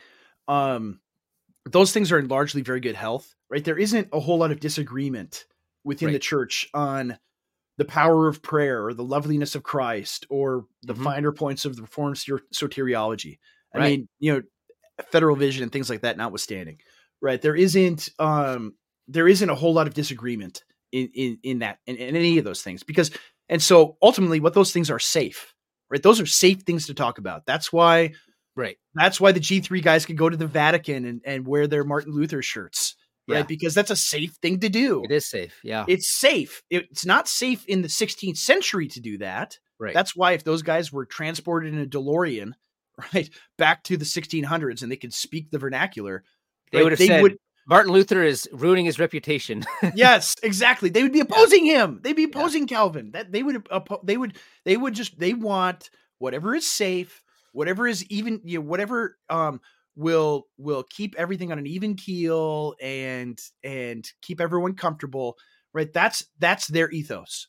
[0.52, 1.00] um
[1.70, 3.64] those things are in largely very good health, right?
[3.64, 5.44] There isn't a whole lot of disagreement
[5.84, 6.12] within right.
[6.12, 7.18] the church on
[7.76, 11.04] the power of prayer or the loveliness of Christ or the mm-hmm.
[11.04, 13.38] finer points of the Reformed soteriology.
[13.74, 13.90] I right.
[13.90, 14.42] mean, you know,
[15.10, 16.78] federal vision and things like that notwithstanding,
[17.20, 17.40] right?
[17.40, 18.74] There isn't um
[19.08, 22.44] there isn't a whole lot of disagreement in in in that in, in any of
[22.44, 23.10] those things because
[23.48, 25.52] and so ultimately what those things are safe,
[25.90, 26.02] right?
[26.02, 27.44] Those are safe things to talk about.
[27.46, 28.12] That's why
[28.56, 28.76] right.
[28.94, 32.12] That's why the G3 guys could go to the Vatican and, and wear their Martin
[32.12, 32.96] Luther shirts
[33.28, 33.38] right?
[33.38, 33.42] Yeah.
[33.44, 35.02] Because that's a safe thing to do.
[35.04, 35.58] It is safe.
[35.62, 35.84] Yeah.
[35.88, 36.62] It's safe.
[36.70, 39.58] It's not safe in the 16th century to do that.
[39.78, 39.94] Right.
[39.94, 42.52] That's why if those guys were transported in a DeLorean,
[43.14, 46.24] right, back to the 1600s and they could speak the vernacular,
[46.70, 49.64] they right, would have they said, would, Martin Luther is ruining his reputation.
[49.94, 50.90] yes, exactly.
[50.90, 51.84] They would be opposing yeah.
[51.84, 52.00] him.
[52.02, 52.76] They'd be opposing yeah.
[52.76, 53.12] Calvin.
[53.12, 55.88] That they would uh, they would they would just they want
[56.18, 57.22] whatever is safe,
[57.54, 59.60] whatever is even you know whatever um
[59.96, 65.36] will will keep everything on an even keel and and keep everyone comfortable
[65.72, 65.92] right?
[65.92, 67.48] That's that's their ethos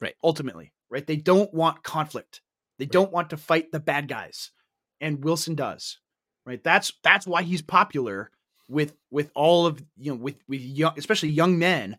[0.00, 0.14] right.
[0.22, 1.06] ultimately right?
[1.06, 2.40] They don't want conflict.
[2.78, 2.92] They right.
[2.92, 4.50] don't want to fight the bad guys
[5.00, 5.98] and wilson does
[6.46, 6.62] right?
[6.62, 8.30] That's that's why he's popular
[8.68, 11.96] with with all of you know with with young especially young men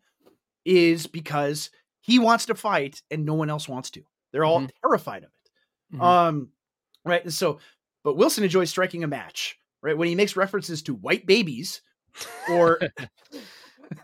[0.65, 4.01] is because he wants to fight and no one else wants to.
[4.31, 4.87] They're all mm-hmm.
[4.87, 5.95] terrified of it.
[5.95, 6.03] Mm-hmm.
[6.03, 6.49] um
[7.09, 7.59] right and so
[8.03, 9.97] but wilson enjoys striking a match right?
[9.97, 11.81] When he makes references to white babies
[12.49, 12.79] or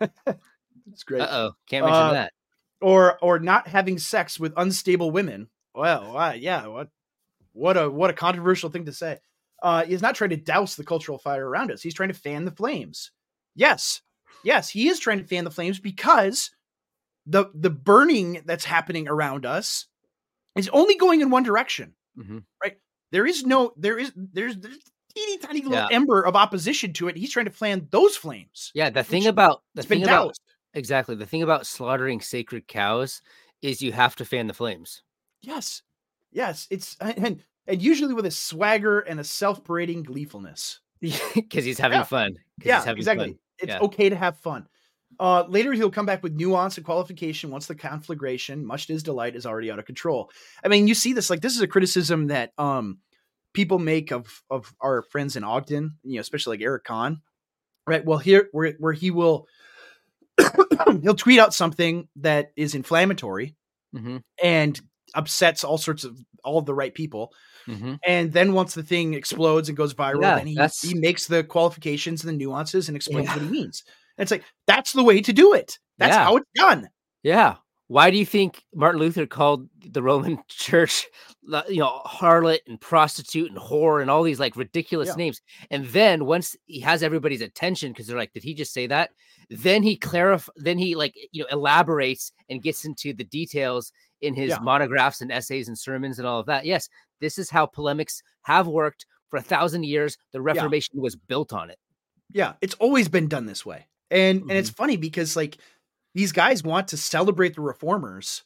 [0.00, 1.22] it's great.
[1.22, 2.32] Uh oh, can't mention uh, that.
[2.80, 5.48] Or or not having sex with unstable women.
[5.74, 6.88] Well, uh, yeah, what
[7.52, 9.18] what a what a controversial thing to say.
[9.62, 11.82] Uh, he's not trying to douse the cultural fire around us.
[11.82, 13.10] He's trying to fan the flames.
[13.54, 14.02] Yes,
[14.44, 16.50] yes, he is trying to fan the flames because
[17.26, 19.86] the the burning that's happening around us
[20.54, 21.94] is only going in one direction.
[22.18, 22.38] Mm-hmm.
[22.62, 22.76] Right?
[23.12, 24.78] There is no there is there's, there's
[25.14, 25.88] teeny tiny little yeah.
[25.90, 27.16] ember of opposition to it.
[27.16, 28.70] He's trying to fan those flames.
[28.74, 30.40] Yeah, the thing about the thing about doused.
[30.74, 33.22] exactly the thing about slaughtering sacred cows
[33.62, 35.02] is you have to fan the flames.
[35.42, 35.82] Yes,
[36.32, 41.98] yes, it's and and usually with a swagger and a self-parading gleefulness because he's having
[41.98, 42.04] yeah.
[42.04, 42.36] fun.
[42.62, 43.26] Yeah, having exactly.
[43.28, 43.38] Fun.
[43.58, 43.80] It's yeah.
[43.80, 44.66] okay to have fun.
[45.18, 49.02] Uh, later, he'll come back with nuance and qualification once the conflagration, much to his
[49.02, 50.30] delight, is already out of control.
[50.64, 52.98] I mean, you see this like this is a criticism that um,
[53.52, 57.22] people make of of our friends in Ogden, you know, especially like Eric Conn,
[57.86, 58.04] right?
[58.04, 59.46] Well, here where where he will
[61.02, 63.56] he'll tweet out something that is inflammatory
[63.94, 64.18] mm-hmm.
[64.42, 64.80] and
[65.14, 67.32] upsets all sorts of all of the right people.
[67.66, 67.94] Mm-hmm.
[68.06, 71.42] And then once the thing explodes and goes viral, yeah, then he, he makes the
[71.42, 73.34] qualifications and the nuances and explains yeah.
[73.34, 73.82] what he means.
[74.18, 75.78] And it's like that's the way to do it.
[75.98, 76.24] That's yeah.
[76.24, 76.88] how it's done.
[77.22, 77.56] Yeah.
[77.88, 81.06] Why do you think Martin Luther called the Roman Church,
[81.52, 85.14] uh, you know, harlot and prostitute and whore and all these like ridiculous yeah.
[85.14, 85.40] names?
[85.70, 89.10] And then once he has everybody's attention, because they're like, "Did he just say that?"
[89.50, 90.50] Then he clarify.
[90.56, 94.58] Then he like you know elaborates and gets into the details in his yeah.
[94.58, 96.64] monographs and essays and sermons and all of that.
[96.64, 96.88] Yes,
[97.20, 100.18] this is how polemics have worked for a thousand years.
[100.32, 101.02] The Reformation yeah.
[101.02, 101.78] was built on it.
[102.32, 104.50] Yeah, it's always been done this way, and mm-hmm.
[104.50, 104.76] and it's mm-hmm.
[104.76, 105.58] funny because like
[106.14, 108.42] these guys want to celebrate the reformers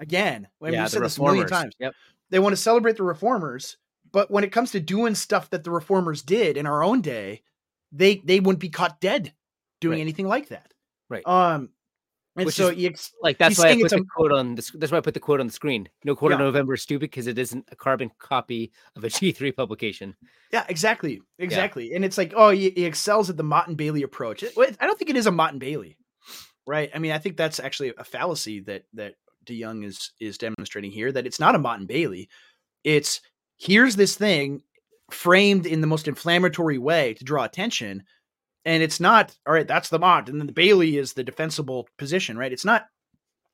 [0.00, 0.48] again.
[0.60, 1.74] I mean, yeah, we've said this a million times.
[1.78, 1.94] Yep.
[2.30, 3.76] They want to celebrate the reformers,
[4.10, 7.42] but when it comes to doing stuff that the reformers did in our own day,
[7.92, 9.32] they they wouldn't be caught dead
[9.80, 10.02] doing right.
[10.02, 10.72] anything like that.
[11.08, 11.26] Right.
[11.26, 11.70] Um
[12.36, 14.70] and Which so is, ex- like that's why I put the a, quote on this.
[14.70, 15.88] That's why I put the quote on the screen.
[16.04, 16.38] No quote yeah.
[16.38, 20.16] November is stupid because it isn't a carbon copy of a G three publication.
[20.52, 21.90] Yeah, exactly, exactly.
[21.90, 21.96] Yeah.
[21.96, 24.42] And it's like, oh, he, he, excels at the Motte and Bailey approach.
[24.42, 25.96] It, I don't think it is a Motte and Bailey
[26.66, 26.90] right?
[26.94, 29.14] I mean, I think that's actually a fallacy that that
[29.46, 31.12] DeYoung is is demonstrating here.
[31.12, 32.28] That it's not a Motte and Bailey.
[32.82, 33.20] It's
[33.56, 34.62] here's this thing
[35.10, 38.04] framed in the most inflammatory way to draw attention,
[38.64, 39.68] and it's not all right.
[39.68, 42.52] That's the Motte, and then the Bailey is the defensible position, right?
[42.52, 42.86] It's not.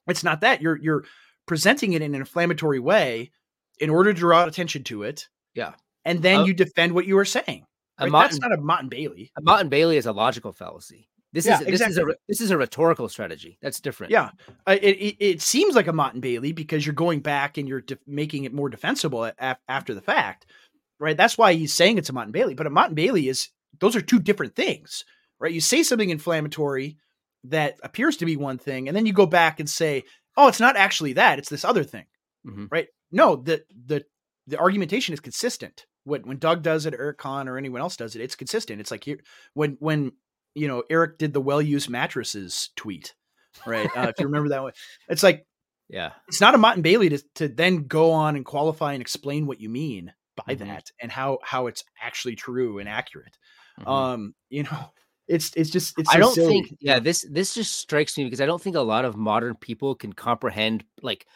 [0.07, 1.05] It's not that you're you're
[1.47, 3.31] presenting it in an inflammatory way
[3.79, 5.29] in order to draw attention to it.
[5.55, 7.65] Yeah, and then uh, you defend what you were saying.
[8.01, 8.11] Right?
[8.11, 9.31] That's not a Motte and Bailey.
[9.37, 11.93] A Motte and Bailey is a logical fallacy This yeah, is this exactly.
[11.93, 13.59] is a this is a rhetorical strategy.
[13.61, 14.11] That's different.
[14.11, 14.31] Yeah,
[14.67, 17.69] uh, it, it, it seems like a Motte and Bailey because you're going back and
[17.69, 19.31] you're de- making it more defensible
[19.69, 20.47] after the fact,
[20.99, 21.17] right?
[21.17, 22.55] That's why he's saying it's a Motte and Bailey.
[22.55, 25.05] But a Motte and Bailey is those are two different things,
[25.39, 25.53] right?
[25.53, 26.97] You say something inflammatory
[27.45, 30.05] that appears to be one thing, and then you go back and say,
[30.37, 32.07] "Oh, it's not actually that; it's this other thing,"
[32.47, 32.67] mm-hmm.
[32.71, 32.89] right?
[33.11, 34.05] No, the the
[34.47, 35.87] the argumentation is consistent.
[36.05, 38.81] When when Doug does it, Eric Conn or anyone else does it, it's consistent.
[38.81, 39.21] It's like here
[39.55, 40.13] when when
[40.55, 43.15] you know Eric did the well used mattresses tweet,
[43.67, 43.89] right?
[43.97, 44.73] Uh, if you remember that one,
[45.09, 45.47] it's like
[45.89, 49.01] yeah, it's not a Motte and Bailey to to then go on and qualify and
[49.01, 50.69] explain what you mean by mm-hmm.
[50.69, 53.37] that and how how it's actually true and accurate.
[53.81, 53.89] Mm-hmm.
[53.89, 54.79] Um, you know,
[55.29, 56.11] it's it's just it's.
[56.11, 56.63] So I don't silly.
[56.63, 59.55] think yeah this this just strikes me because I don't think a lot of modern
[59.57, 61.27] people can comprehend like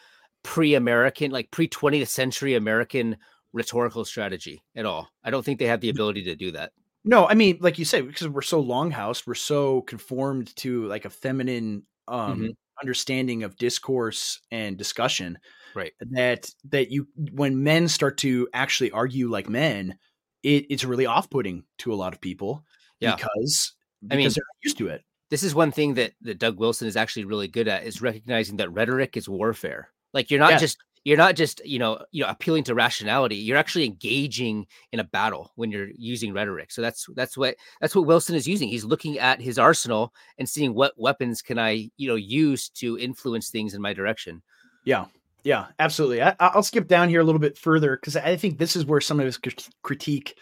[0.43, 3.17] pre-American like pre 20th century American
[3.53, 5.09] rhetorical strategy at all.
[5.23, 6.71] I don't think they have the ability to do that.
[7.03, 11.05] No, I mean, like you say, because we're so longhouse, we're so conformed to like
[11.05, 12.47] a feminine um mm-hmm.
[12.81, 15.37] understanding of discourse and discussion.
[15.73, 15.93] Right.
[16.11, 19.97] That that you when men start to actually argue like men,
[20.45, 22.63] it, it's really off-putting to a lot of people
[22.99, 23.15] yeah.
[23.15, 25.03] because because I mean, they're used to it.
[25.31, 28.57] This is one thing that, that Doug Wilson is actually really good at is recognizing
[28.57, 29.89] that rhetoric is warfare.
[30.13, 30.61] Like you're not yes.
[30.61, 34.99] just you're not just you know you know appealing to rationality you're actually engaging in
[34.99, 38.67] a battle when you're using rhetoric so that's that's what that's what wilson is using
[38.67, 42.97] he's looking at his arsenal and seeing what weapons can i you know use to
[42.97, 44.41] influence things in my direction
[44.83, 45.05] yeah
[45.45, 48.75] yeah absolutely I, will skip down here a little bit further because i think this
[48.75, 49.39] is where some of his
[49.83, 50.37] critique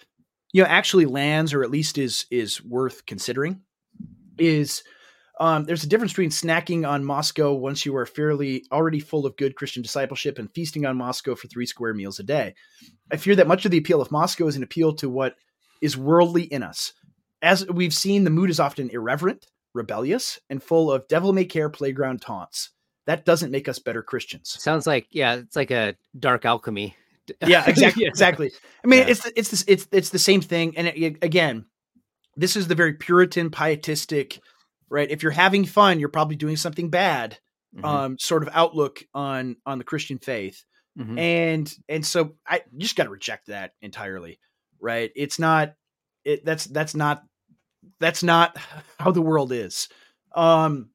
[0.51, 3.61] you know actually lands or at least is is worth considering
[4.39, 4.83] is
[5.39, 9.35] um, there's a difference between snacking on Moscow once you are fairly already full of
[9.35, 12.53] good Christian discipleship and feasting on Moscow for three square meals a day.
[13.11, 15.35] I fear that much of the appeal of Moscow is an appeal to what
[15.81, 16.93] is worldly in us.
[17.41, 21.69] As we've seen, the mood is often irreverent, rebellious, and full of devil may care
[21.69, 22.69] playground taunts.
[23.05, 24.55] That doesn't make us better Christians.
[24.59, 26.95] Sounds like yeah, it's like a dark alchemy.
[27.45, 28.51] yeah, exactly, exactly.
[28.83, 29.11] I mean, yeah.
[29.11, 30.77] it's it's this it's it's the same thing.
[30.77, 31.65] And it, again,
[32.35, 34.39] this is the very Puritan, pietistic
[34.93, 35.09] right?
[35.09, 37.39] If you're having fun, you're probably doing something bad.
[37.75, 37.85] Mm-hmm.
[37.85, 40.63] Um, sort of outlook on on the Christian faith,
[40.97, 41.17] mm-hmm.
[41.17, 44.39] and and so I just got to reject that entirely,
[44.79, 45.11] right?
[45.15, 45.73] It's not
[46.23, 46.45] it.
[46.45, 47.23] That's that's not
[47.99, 48.55] that's not
[48.99, 49.89] how the world is.
[50.35, 50.91] Um,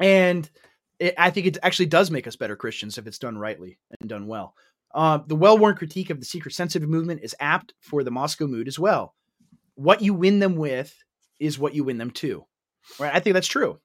[0.00, 0.50] and
[0.98, 4.08] it, I think it actually does make us better Christians if it's done rightly and
[4.08, 4.54] done well.
[4.94, 8.68] Uh, the well-worn critique of the seeker sensitive movement is apt for the Moscow mood
[8.68, 9.14] as well.
[9.74, 10.94] What you win them with
[11.38, 12.46] is what you win them to.
[12.98, 13.14] Right.
[13.14, 13.78] I think that's true.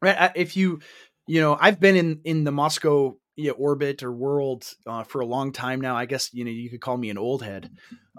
[0.00, 0.30] Right.
[0.36, 0.80] If you,
[1.26, 5.20] you know, I've been in in the Moscow you know, orbit or world uh, for
[5.20, 5.96] a long time now.
[5.96, 7.70] I guess you know you could call me an old head.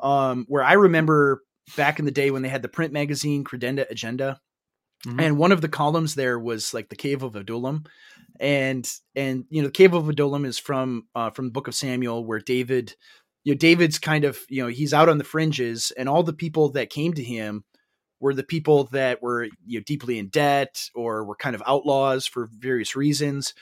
[0.02, 1.44] Um, where I remember
[1.76, 4.40] back in the day when they had the print magazine Credenda Agenda,
[5.06, 5.20] mm-hmm.
[5.20, 7.84] and one of the columns there was like the Cave of Adullam,
[8.40, 11.76] and and you know the Cave of Adullam is from uh, from the Book of
[11.76, 12.96] Samuel where David,
[13.44, 16.34] you know David's kind of you know he's out on the fringes, and all the
[16.34, 17.64] people that came to him
[18.20, 22.26] were the people that were you know deeply in debt or were kind of outlaws
[22.26, 23.54] for various reasons.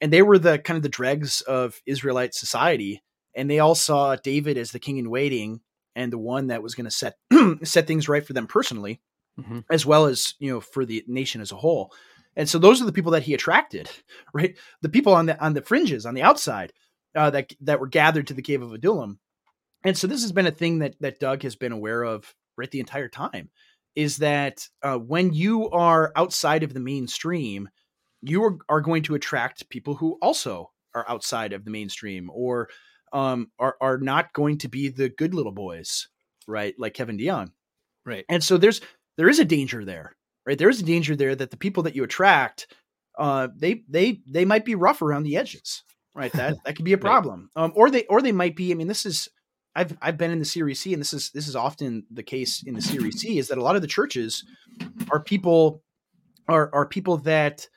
[0.00, 3.02] And they were the kind of the dregs of israelite society.
[3.34, 5.60] And they all saw david as the king in waiting
[5.94, 7.16] and the one that was going to set
[7.64, 9.00] set things right for them personally
[9.40, 9.60] mm-hmm.
[9.70, 11.92] as well as you know for the nation as a whole
[12.36, 13.90] and so those are the people that he attracted
[14.34, 16.72] right the people on the on the fringes on the outside
[17.14, 19.18] uh, that that were gathered to the cave of adullam
[19.84, 22.70] and so this has been a thing that that doug has been aware of right
[22.70, 23.50] the entire time
[23.96, 27.68] is that uh, when you are outside of the mainstream,
[28.22, 32.68] you are, are, going to attract people who also are outside of the mainstream or
[33.12, 36.08] um, are, are not going to be the good little boys,
[36.46, 36.74] right?
[36.78, 37.50] Like Kevin DeYoung.
[38.04, 38.24] Right.
[38.28, 38.82] And so there's,
[39.16, 40.14] there is a danger there,
[40.46, 40.56] right?
[40.56, 42.72] There is a danger there that the people that you attract,
[43.18, 45.82] uh, they, they, they might be rough around the edges,
[46.14, 46.32] right?
[46.32, 47.50] That, that could be a problem.
[47.56, 49.28] Um, or they, or they might be, I mean, this is,
[49.76, 52.72] I've I've been in the CREC, and this is this is often the case in
[52.72, 54.42] the CREC, is that a lot of the churches
[55.10, 55.82] are people
[56.48, 57.68] are are people that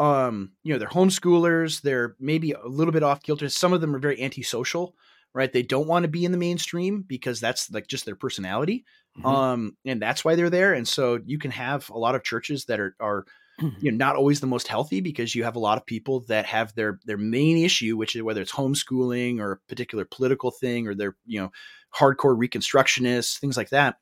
[0.00, 3.48] um you know they're homeschoolers, they're maybe a little bit off kilter.
[3.48, 4.96] Some of them are very antisocial,
[5.34, 5.52] right?
[5.52, 8.84] They don't want to be in the mainstream because that's like just their personality,
[9.18, 9.26] mm-hmm.
[9.26, 10.74] um, and that's why they're there.
[10.74, 13.24] And so you can have a lot of churches that are are
[13.60, 13.86] Mm-hmm.
[13.86, 16.44] you know not always the most healthy because you have a lot of people that
[16.44, 20.86] have their their main issue which is whether it's homeschooling or a particular political thing
[20.86, 21.50] or they're you know
[21.98, 23.96] hardcore reconstructionists things like that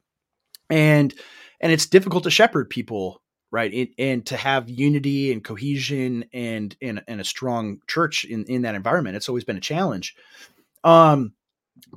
[0.70, 1.14] and
[1.60, 6.76] and it's difficult to shepherd people right it, and to have unity and cohesion and,
[6.82, 10.16] and and a strong church in in that environment it's always been a challenge
[10.82, 11.32] um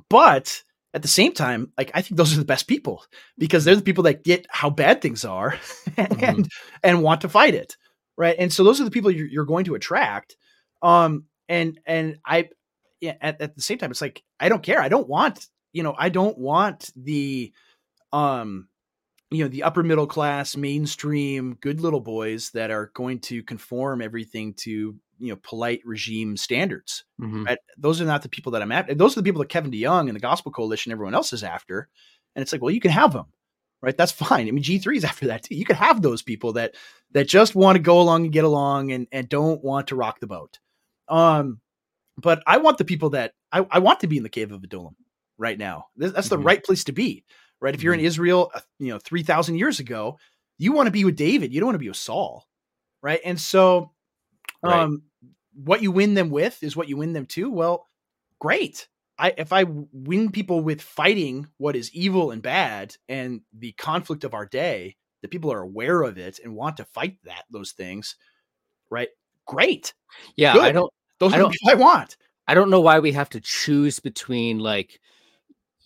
[0.08, 0.62] but
[0.94, 3.04] at the same time, like I think those are the best people
[3.36, 5.58] because they're the people that get how bad things are
[5.96, 6.42] and mm-hmm.
[6.82, 7.76] and want to fight it,
[8.16, 8.36] right?
[8.38, 10.36] And so those are the people you're, you're going to attract.
[10.82, 12.48] Um, and and I,
[13.00, 14.80] yeah, at, at the same time, it's like I don't care.
[14.80, 17.52] I don't want you know I don't want the
[18.12, 18.68] um
[19.30, 24.00] you know the upper middle class mainstream good little boys that are going to conform
[24.00, 27.44] everything to you know polite regime standards mm-hmm.
[27.44, 29.70] right those are not the people that i'm at those are the people that kevin
[29.70, 31.88] deyoung and the gospel coalition everyone else is after
[32.34, 33.26] and it's like well you can have them
[33.82, 36.52] right that's fine i mean g3 is after that too you can have those people
[36.54, 36.74] that
[37.12, 40.20] that just want to go along and get along and and don't want to rock
[40.20, 40.58] the boat
[41.08, 41.60] um
[42.16, 44.62] but i want the people that i, I want to be in the cave of
[44.62, 44.96] adullam
[45.36, 46.28] right now that's mm-hmm.
[46.28, 47.24] the right place to be
[47.60, 47.74] right?
[47.74, 48.06] If you're in mm-hmm.
[48.06, 50.18] Israel, uh, you know, 3,000 years ago,
[50.58, 51.52] you want to be with David.
[51.52, 52.46] You don't want to be with Saul,
[53.02, 53.20] right?
[53.24, 53.92] And so,
[54.62, 55.02] um,
[55.54, 57.50] what you win them with is what you win them to.
[57.50, 57.86] Well,
[58.38, 58.88] great.
[59.18, 64.24] I, if I win people with fighting what is evil and bad and the conflict
[64.24, 67.72] of our day, that people are aware of it and want to fight that those
[67.72, 68.14] things,
[68.90, 69.08] right?
[69.46, 69.92] Great.
[70.36, 70.62] Yeah, Good.
[70.62, 70.92] I don't.
[71.18, 72.16] Those I are don't, I want.
[72.46, 75.00] I don't know why we have to choose between like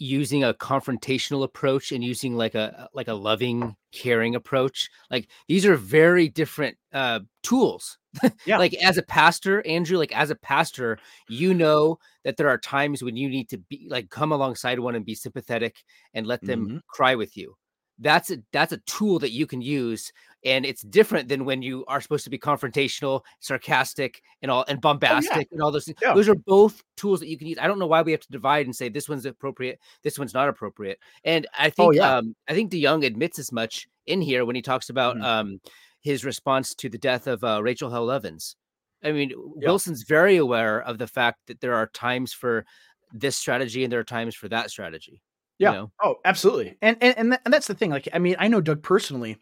[0.02, 5.64] using a confrontational approach and using like a like a loving caring approach like these
[5.64, 7.98] are very different uh tools.
[8.44, 8.58] Yeah.
[8.58, 10.98] Like as a pastor andrew like as a pastor
[11.28, 14.96] you know that there are times when you need to be like come alongside one
[14.96, 15.76] and be sympathetic
[16.12, 16.76] and let them mm-hmm.
[16.88, 17.54] cry with you
[17.98, 20.12] that's a that's a tool that you can use
[20.44, 24.80] and it's different than when you are supposed to be confrontational sarcastic and all and
[24.80, 25.44] bombastic oh, yeah.
[25.52, 26.14] and all those things yeah.
[26.14, 28.30] those are both tools that you can use i don't know why we have to
[28.30, 31.90] divide and say this one's appropriate this one's not appropriate and i oh, think oh,
[31.92, 32.16] yeah.
[32.16, 35.24] um i think deyoung admits as much in here when he talks about mm-hmm.
[35.24, 35.60] um
[36.00, 38.56] his response to the death of uh, rachel held evans
[39.04, 42.64] i mean wilson's very aware of the fact that there are times for
[43.12, 45.20] this strategy and there are times for that strategy
[45.62, 45.70] yeah.
[45.70, 45.90] You know?
[46.02, 46.76] Oh, absolutely.
[46.82, 47.90] And and and, th- and that's the thing.
[47.90, 49.36] Like, I mean, I know Doug personally,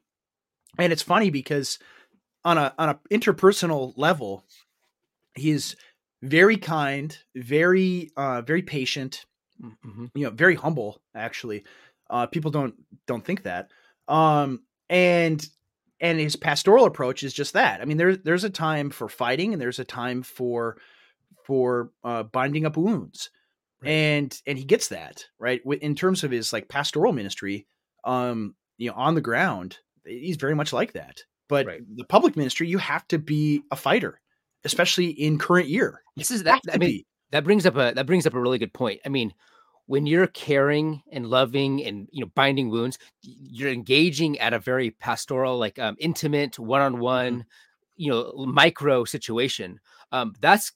[0.79, 1.79] and it's funny because
[2.45, 4.45] on a on a interpersonal level,
[5.35, 5.77] he's
[6.23, 9.25] very kind, very uh very patient,
[9.63, 10.07] mm-hmm.
[10.15, 11.01] you know, very humble.
[11.15, 11.65] Actually,
[12.11, 12.75] uh, people don't
[13.07, 13.71] don't think that.
[14.07, 15.47] Um, and
[16.01, 17.81] and his pastoral approach is just that.
[17.81, 20.77] I mean, there's there's a time for fighting, and there's a time for
[21.45, 23.31] for uh, binding up wounds
[23.83, 23.91] right.
[23.91, 27.67] and and he gets that right in terms of his like pastoral ministry
[28.05, 31.81] um you know on the ground he's very much like that but right.
[31.97, 34.21] the public ministry you have to be a fighter
[34.65, 37.07] especially in current year this is that i mean be.
[37.31, 39.33] that brings up a that brings up a really good point i mean
[39.87, 44.93] when you're caring and loving and you know binding wounds you're engaging at a very
[44.93, 47.43] pastoral like um, intimate one-on-one mm-hmm.
[47.97, 49.81] you know micro situation
[50.13, 50.73] um, that's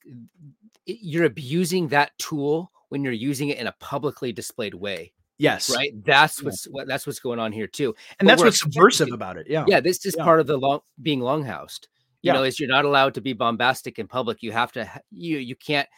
[0.84, 5.12] you're abusing that tool when you're using it in a publicly displayed way.
[5.36, 5.74] Yes.
[5.74, 5.92] Right.
[6.04, 7.92] That's what's what that's what's going on here too.
[8.20, 9.48] And but that's what's subversive about it.
[9.50, 9.64] Yeah.
[9.66, 9.80] Yeah.
[9.80, 10.22] This is yeah.
[10.22, 11.88] part of the long being longhoused.
[12.22, 12.34] You yeah.
[12.34, 14.44] know, is you're not allowed to be bombastic in public.
[14.44, 15.88] You have to you you can't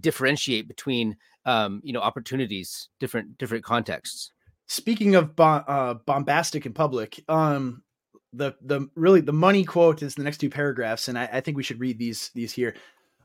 [0.00, 4.32] differentiate between um, you know, opportunities, different different contexts.
[4.66, 7.84] Speaking of bo- uh, bombastic in public, um
[8.32, 11.56] the the really the money quote is the next two paragraphs, and I, I think
[11.56, 12.74] we should read these these here.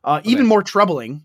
[0.04, 0.30] Uh, okay.
[0.30, 1.24] Even more troubling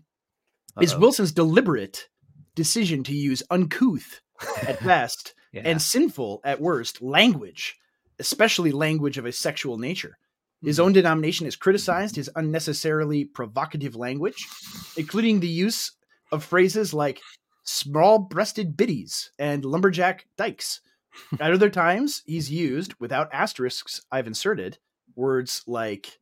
[0.75, 0.83] uh-oh.
[0.83, 2.07] is Wilson's deliberate
[2.55, 4.21] decision to use uncouth
[4.67, 5.63] at best yeah.
[5.65, 7.77] and sinful at worst language,
[8.19, 10.17] especially language of a sexual nature.
[10.63, 10.85] His mm-hmm.
[10.85, 14.47] own denomination has criticized his unnecessarily provocative language,
[14.95, 15.91] including the use
[16.31, 17.21] of phrases like
[17.63, 20.81] small breasted biddies and lumberjack dykes.
[21.39, 24.77] At other times, he's used, without asterisks I've inserted,
[25.15, 26.19] words like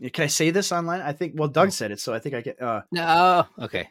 [0.00, 1.00] can I say this online?
[1.00, 1.34] I think.
[1.36, 2.60] Well, Doug said it, so I think I get.
[2.62, 3.46] Uh, no.
[3.60, 3.88] Okay.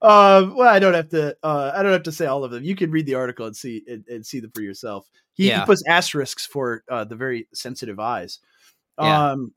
[0.00, 1.36] uh, well, I don't have to.
[1.42, 2.64] Uh, I don't have to say all of them.
[2.64, 5.06] You can read the article and see and, and see them for yourself.
[5.34, 5.60] He, yeah.
[5.60, 8.38] he puts asterisks for uh, the very sensitive eyes.
[8.98, 9.32] Yeah.
[9.32, 9.52] Um,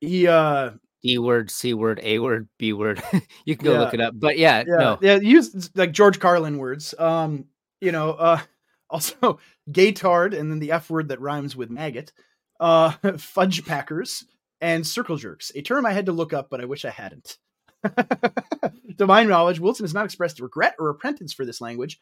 [0.00, 0.70] he uh,
[1.02, 3.02] D word, C word, A word, B word.
[3.44, 3.80] you can go yeah.
[3.80, 4.14] look it up.
[4.16, 4.98] But yeah, yeah, no.
[5.00, 6.94] Yeah, use like George Carlin words.
[6.98, 7.46] Um,
[7.80, 8.40] you know, uh
[8.90, 12.12] also gaytard and then the F word that rhymes with maggot
[12.60, 14.24] uh, fudge packers,
[14.60, 17.38] and circle jerks, a term I had to look up, but I wish I hadn't.
[18.98, 21.98] to my knowledge, Wilson has not expressed regret or repentance for this language.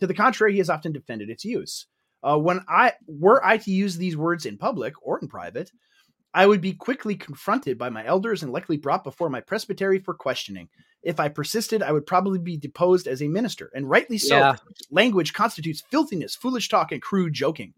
[0.00, 1.86] To the contrary, he has often defended its use.
[2.22, 5.70] Uh, when I were I to use these words in public or in private,
[6.34, 10.12] I would be quickly confronted by my elders and likely brought before my presbytery for
[10.12, 10.68] questioning.
[11.02, 14.36] If I persisted, I would probably be deposed as a minister, and rightly so.
[14.36, 14.56] Yeah.
[14.90, 17.74] Language constitutes filthiness, foolish talk, and crude joking.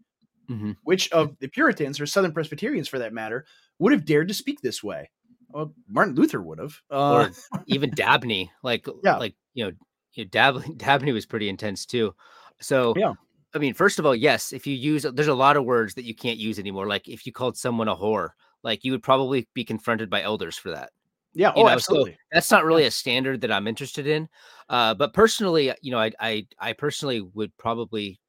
[0.49, 0.71] Mm-hmm.
[0.83, 3.45] Which of the Puritans or Southern Presbyterians, for that matter,
[3.77, 5.11] would have dared to speak this way?
[5.49, 9.17] Well, Martin Luther would have, uh, or even Dabney, like yeah.
[9.17, 9.71] like you know
[10.13, 12.13] you know, Dabney, Dabney was pretty intense too.
[12.61, 13.13] So yeah.
[13.53, 16.05] I mean, first of all, yes, if you use there's a lot of words that
[16.05, 16.87] you can't use anymore.
[16.87, 18.29] Like if you called someone a whore,
[18.63, 20.91] like you would probably be confronted by elders for that.
[21.33, 21.49] Yeah.
[21.49, 21.69] You oh, know?
[21.69, 22.11] absolutely.
[22.11, 24.29] So that's not really a standard that I'm interested in.
[24.67, 28.19] Uh, but personally, you know, I, I I personally would probably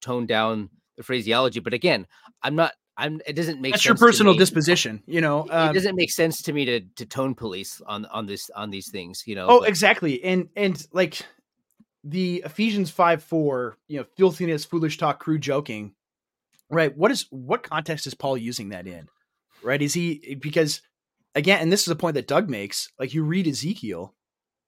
[0.00, 1.60] tone down the phraseology.
[1.60, 2.06] But again,
[2.42, 2.74] I'm not.
[2.98, 3.22] I'm.
[3.26, 3.72] It doesn't make.
[3.72, 5.02] That's your personal disposition.
[5.06, 8.26] You know, um, it doesn't make sense to me to to tone police on on
[8.26, 9.22] this on these things.
[9.26, 9.46] You know.
[9.48, 10.22] Oh, but, exactly.
[10.22, 11.22] And and like
[12.04, 13.78] the Ephesians five four.
[13.86, 15.94] You know, filthiness, foolish talk, crude joking.
[16.68, 16.94] Right.
[16.94, 19.08] What is what context is Paul using that in?
[19.62, 19.80] Right.
[19.80, 20.82] Is he because
[21.34, 22.88] again, and this is a point that Doug makes.
[22.98, 24.14] Like you read Ezekiel,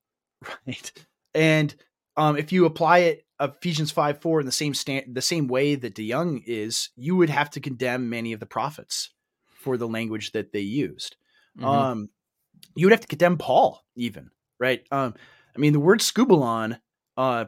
[0.66, 0.92] right,
[1.34, 1.74] and
[2.16, 5.74] um, if you apply it Ephesians 5 4 in the same stand the same way
[5.74, 9.10] that DeYoung is, you would have to condemn many of the prophets
[9.46, 11.16] for the language that they used.
[11.56, 11.66] Mm-hmm.
[11.66, 12.08] Um,
[12.74, 14.82] you would have to condemn Paul, even, right?
[14.90, 15.14] Um,
[15.54, 16.78] I mean, the word skubalon
[17.16, 17.46] uh,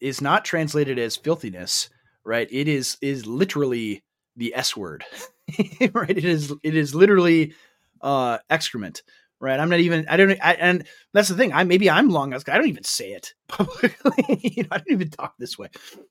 [0.00, 1.88] is not translated as filthiness,
[2.24, 2.48] right?
[2.50, 4.02] It is is literally
[4.36, 5.04] the S word,
[5.92, 6.10] right?
[6.10, 7.54] It is it is literally
[8.00, 9.02] uh, excrement
[9.40, 9.58] right?
[9.58, 10.06] I'm not even.
[10.08, 10.38] I don't.
[10.42, 11.52] I, and that's the thing.
[11.52, 12.34] I maybe I'm long.
[12.34, 14.38] I don't even say it publicly.
[14.42, 15.68] you know, I don't even talk this way.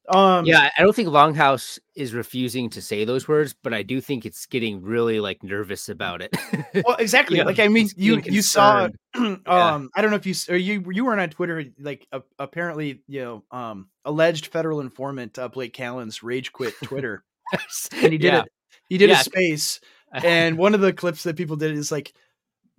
[0.09, 4.01] Um, yeah, I don't think Longhouse is refusing to say those words, but I do
[4.01, 6.36] think it's getting really like nervous about it.
[6.86, 7.38] well, exactly.
[7.38, 8.89] you know, like I mean, you you saw.
[9.15, 9.80] um, yeah.
[9.95, 11.65] I don't know if you or you you weren't on Twitter.
[11.80, 17.23] Like uh, apparently, you know, um, alleged federal informant uh, Blake Callens rage quit Twitter,
[17.93, 18.39] and he did yeah.
[18.41, 18.51] it.
[18.88, 19.21] He did yeah.
[19.21, 19.80] a space.
[20.11, 22.13] and one of the clips that people did is like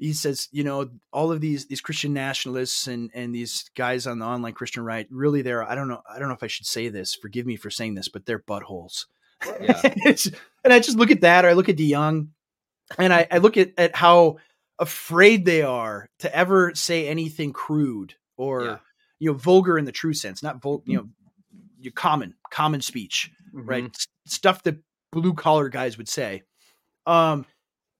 [0.01, 4.18] he says, you know, all of these these Christian nationalists and and these guys on
[4.18, 6.66] the online Christian right, really, they're I don't know, I don't know if I should
[6.66, 7.14] say this.
[7.14, 9.07] Forgive me for saying this, but they're buttholes.
[9.61, 9.80] Yeah.
[10.64, 12.28] and I just look at that, or I look at DeYoung,
[12.98, 14.38] and I, I look at at how
[14.78, 18.78] afraid they are to ever say anything crude or yeah.
[19.18, 21.09] you know vulgar in the true sense, not vul, you know,
[21.78, 23.68] your common common speech, mm-hmm.
[23.68, 24.07] right?
[24.24, 24.78] Stuff that
[25.12, 26.42] blue collar guys would say.
[27.07, 27.44] Um,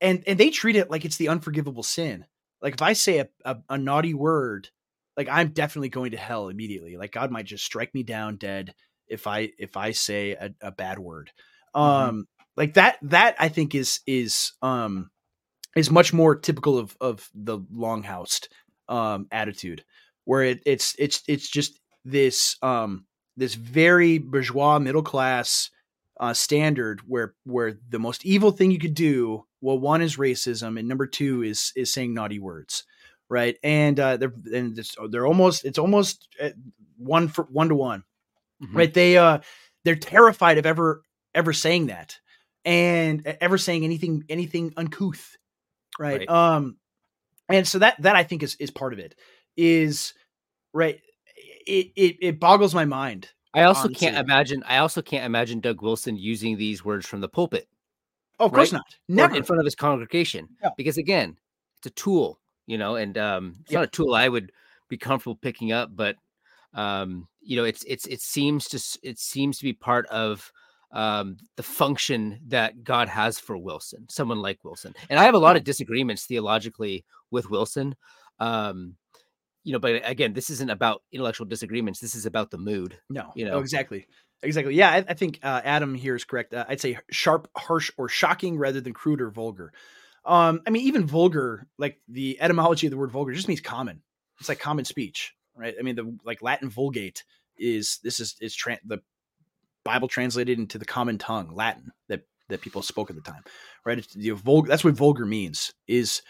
[0.01, 2.25] and and they treat it like it's the unforgivable sin.
[2.63, 4.69] Like if I say a, a, a naughty word,
[5.17, 6.97] like I'm definitely going to hell immediately.
[6.97, 8.75] Like God might just strike me down dead
[9.09, 11.31] if I if I say a, a bad word.
[11.75, 12.09] Mm-hmm.
[12.09, 15.11] Um, like that that I think is is um
[15.77, 18.49] is much more typical of of the longhoused
[18.89, 19.85] um attitude
[20.25, 25.71] where it, it's it's it's just this um this very bourgeois middle class
[26.19, 30.79] uh, standard where where the most evil thing you could do well one is racism
[30.79, 32.85] and number two is is saying naughty words
[33.29, 36.51] right and uh they're and it's, they're almost it's almost uh,
[36.97, 38.05] one for one to one
[38.63, 38.77] mm-hmm.
[38.77, 39.39] right they uh
[39.85, 41.03] they're terrified of ever
[41.35, 42.19] ever saying that
[42.65, 45.37] and ever saying anything anything uncouth
[45.99, 46.29] right, right.
[46.29, 46.77] um
[47.49, 49.15] and so that that i think is is part of it
[49.57, 50.13] is
[50.73, 51.01] right
[51.67, 54.07] it it, it boggles my mind I also honestly.
[54.07, 54.63] can't imagine.
[54.67, 57.67] I also can't imagine Doug Wilson using these words from the pulpit.
[58.41, 58.79] Oh, of course right?
[58.79, 58.97] not.
[59.09, 60.49] Never or in front of his congregation.
[60.63, 60.71] Yeah.
[60.77, 61.37] Because again,
[61.79, 64.51] it's a tool, you know, and um, it's not a tool I would
[64.89, 66.17] be comfortable picking up, but
[66.75, 70.51] um, you know, it's it's it seems to it seems to be part of
[70.93, 74.95] um, the function that God has for Wilson, someone like Wilson.
[75.09, 77.95] And I have a lot of disagreements theologically with Wilson.
[78.39, 78.97] Um,
[79.63, 82.01] you know, but again, this isn't about intellectual disagreements.
[82.01, 82.99] This is about the mood.
[83.11, 84.07] No, you oh, know, oh, exactly.
[84.43, 84.75] Exactly.
[84.75, 86.55] Yeah, I, I think uh, Adam here is correct.
[86.55, 89.73] Uh, I'd say sharp, harsh, or shocking rather than crude or vulgar.
[90.25, 94.03] Um, I mean, even vulgar, like the etymology of the word vulgar, just means common.
[94.39, 95.75] It's like common speech, right?
[95.79, 97.25] I mean, the like Latin Vulgate
[97.59, 99.01] is this is is tra- the
[99.85, 103.43] Bible translated into the common tongue, Latin that that people spoke at the time,
[103.85, 103.99] right?
[103.99, 104.69] It's, the vulgar.
[104.69, 105.73] That's what vulgar means.
[105.87, 106.23] Is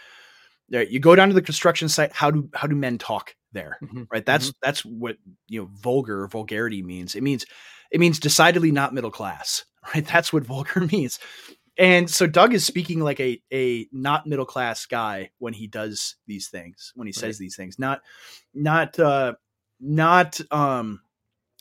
[0.68, 2.12] there you go down to the construction site?
[2.12, 3.78] How do how do men talk there?
[3.82, 4.04] Mm-hmm.
[4.10, 4.24] Right.
[4.24, 4.58] That's mm-hmm.
[4.62, 5.16] that's what
[5.48, 7.14] you know vulgar vulgarity means.
[7.14, 7.46] It means
[7.90, 9.64] it means decidedly not middle class,
[9.94, 10.06] right?
[10.06, 11.18] That's what vulgar means.
[11.78, 16.16] And so Doug is speaking like a a not middle class guy when he does
[16.26, 17.38] these things, when he says right.
[17.38, 17.78] these things.
[17.78, 18.02] Not
[18.52, 19.34] not uh
[19.80, 21.00] not um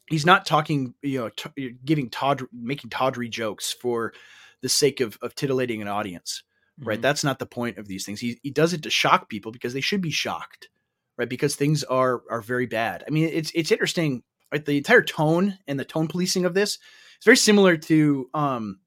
[0.09, 4.13] he's not talking, you know, t- giving tawdry, making tawdry jokes for
[4.61, 6.43] the sake of of titillating an audience.
[6.81, 6.95] Right?
[6.95, 7.01] Mm-hmm.
[7.01, 8.19] That's not the point of these things.
[8.19, 10.69] He he does it to shock people because they should be shocked.
[11.17, 11.29] Right?
[11.29, 13.05] Because things are are very bad.
[13.07, 17.25] I mean, it's it's interesting the entire tone and the tone policing of this is
[17.25, 18.79] very similar to um,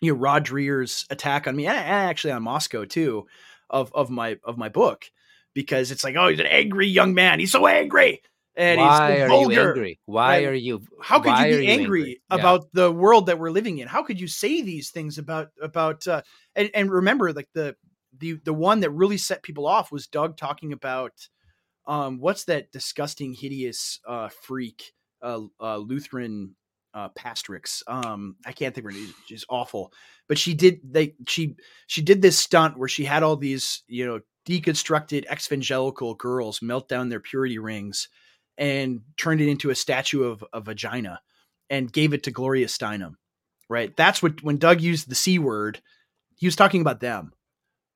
[0.00, 3.26] you know Rod Dreher's attack on me and actually on Moscow too
[3.68, 5.06] of of my of my book
[5.54, 8.22] because it's like oh he's an angry young man he's so angry
[8.56, 9.34] and why he's so vulgar.
[9.34, 10.00] are you angry?
[10.06, 10.48] Why right?
[10.48, 10.82] are you?
[11.00, 12.22] How could you be angry, angry?
[12.30, 13.88] about the world that we're living in?
[13.88, 16.22] How could you say these things about about uh,
[16.54, 17.76] and and remember like the
[18.18, 21.12] the the one that really set people off was Doug talking about
[21.86, 24.92] um, what's that disgusting, hideous uh, freak
[25.22, 26.54] uh, uh, Lutheran
[26.94, 27.82] uh, Pastrix.
[27.86, 29.14] Um, I can't think of her name.
[29.26, 29.92] She's awful,
[30.28, 31.56] but she did they she
[31.86, 36.88] she did this stunt where she had all these you know deconstructed evangelical girls melt
[36.88, 38.08] down their purity rings
[38.58, 41.20] and turned it into a statue of a vagina
[41.68, 43.14] and gave it to Gloria Steinem.
[43.68, 43.96] Right.
[43.96, 45.80] That's what when Doug used the c word,
[46.36, 47.32] he was talking about them.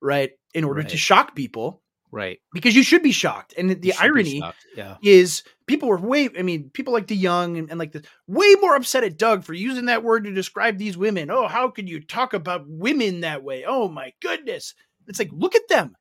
[0.00, 0.32] Right.
[0.54, 0.88] In order Right.
[0.90, 1.82] to shock people
[2.14, 2.38] Right.
[2.52, 3.54] because you should be shocked.
[3.58, 4.42] And the You should be irony.
[4.76, 4.96] Yeah.
[5.02, 8.76] is people were way I mean, people like DeYoung and, and like this way more
[8.76, 11.30] upset at Doug for using that word to describe these women.
[11.30, 13.64] Oh, how could you talk about women that way?
[13.66, 14.74] Oh my goodness.
[15.08, 15.96] It's like look at them.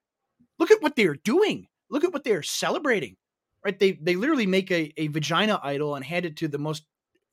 [0.60, 1.68] Look at what they are doing.
[1.90, 3.18] Look at what they are celebrating.
[3.66, 3.78] Right?
[3.78, 6.86] They they literally make a, a vagina idol and hand it to the most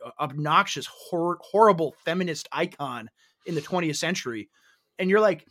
[0.05, 3.11] uh, obnoxious, hor- horrible feminist icon
[3.47, 4.49] in the 20th century.
[4.99, 5.47] And you're like,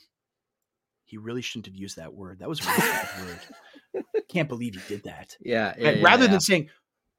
[1.10, 2.40] he really shouldn't have used that word.
[2.40, 4.04] That was a really bad word.
[4.30, 5.36] Can't believe he did that.
[5.42, 5.74] Yeah.
[5.82, 6.04] Right?
[6.04, 6.70] rather than saying,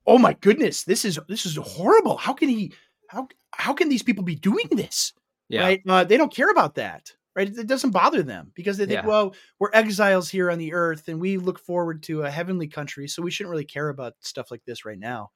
[0.07, 2.16] "Oh my goodness, this is this is horrible.
[2.16, 2.72] How can he?
[3.09, 5.12] How how can these people be doing this?"
[5.49, 5.62] yeah.
[5.62, 5.82] Right?
[5.86, 7.11] Uh, they don't care about that.
[7.34, 7.49] Right?
[7.49, 9.07] It, it doesn't bother them because they think, Yeah.
[9.07, 13.09] "Well, we're exiles here on the earth, and we look forward to a heavenly country,
[13.09, 15.30] so we shouldn't really care about stuff like this right now."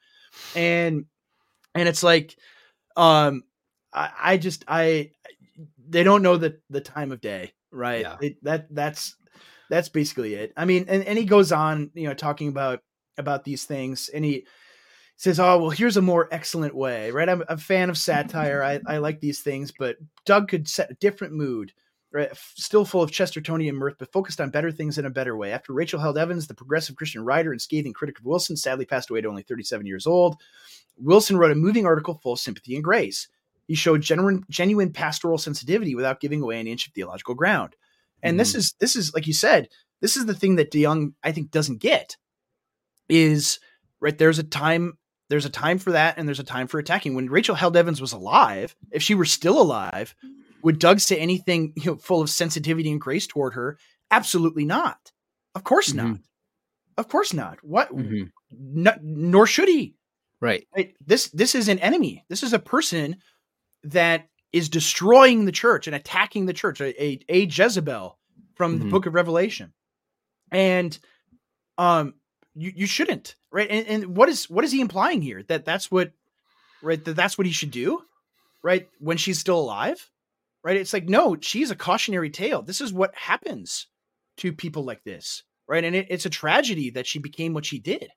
[0.55, 1.07] And
[1.75, 2.37] and it's like,
[2.97, 3.43] um,
[3.93, 5.11] I, I just I
[5.89, 8.01] they don't know the the time of day, right?
[8.01, 8.17] Yeah.
[8.21, 9.17] It, that that's
[9.71, 10.53] that's basically it.
[10.57, 12.81] I mean, and, and he goes on, you know, talking about
[13.19, 14.47] about these things, and he
[15.17, 17.29] says, "Oh, well, here's a more excellent way." Right?
[17.29, 18.63] I'm a fan of satire.
[18.63, 21.73] I, I like these things, but Doug could set a different mood.
[22.13, 22.31] Right?
[22.37, 25.51] Still full of Chestertonian mirth, but focused on better things in a better way.
[25.51, 29.11] After Rachel Held Evans, the progressive Christian writer and scathing critic of Wilson, sadly passed
[29.11, 30.37] away at only 37 years old,
[30.97, 33.27] Wilson wrote a moving article full of sympathy and grace.
[33.67, 37.77] He showed genuine, genuine pastoral sensitivity without giving away an inch of theological ground.
[38.23, 39.69] And this is this is like you said,
[40.01, 42.17] this is the thing that DeYoung I think doesn't get
[43.09, 43.59] is
[44.01, 44.95] right there's a time
[45.29, 47.15] there's a time for that and there's a time for attacking.
[47.15, 50.15] When Rachel Held Evans was alive, if she were still alive,
[50.63, 53.79] would Doug say anything you know full of sensitivity and grace toward her?
[54.11, 55.13] Absolutely not.
[55.55, 55.97] Of course Mhm.
[55.97, 56.17] not.
[56.97, 57.59] Of course not.
[57.63, 57.95] What?
[57.95, 58.31] Mhm.
[58.51, 59.97] No, nor should he.
[60.41, 60.67] Right.
[60.77, 60.95] Right?
[61.05, 62.25] This this is an enemy.
[62.29, 63.17] This is a person
[63.85, 68.19] that is destroying the church and attacking the church, a, a, a Jezebel
[68.55, 68.91] from the Mhm.
[68.91, 69.73] book of Revelation.
[70.51, 70.99] And
[71.79, 72.15] um
[72.55, 73.69] you, you shouldn't, right?
[73.69, 75.43] And, and what is what is he implying here?
[75.45, 76.13] That that's what
[76.83, 78.03] right that that's what he should do,
[78.63, 78.89] right?
[79.01, 80.11] When she's still alive?
[80.63, 80.77] Right?
[80.77, 82.63] It's like no, she's a cautionary tale.
[82.63, 83.89] This is what happens
[84.39, 85.85] to people like this, right?
[85.85, 88.09] And it, it's a tragedy that she became what she did.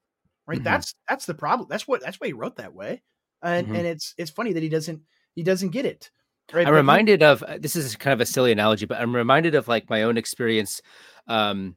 [0.48, 0.60] Right?
[0.60, 0.64] Mhm.
[0.64, 1.68] That's that's the problem.
[1.70, 3.02] That's what that's why he wrote that way.
[3.42, 3.76] And Mhm.
[3.76, 5.02] and it's it's funny that he doesn't
[5.38, 6.10] he doesn't get it.
[6.52, 6.66] Right?
[6.68, 9.54] I'm he- reminded of uh, this is kind of a silly analogy, but I'm reminded
[9.56, 10.82] of like my own experience.
[11.28, 11.76] Um,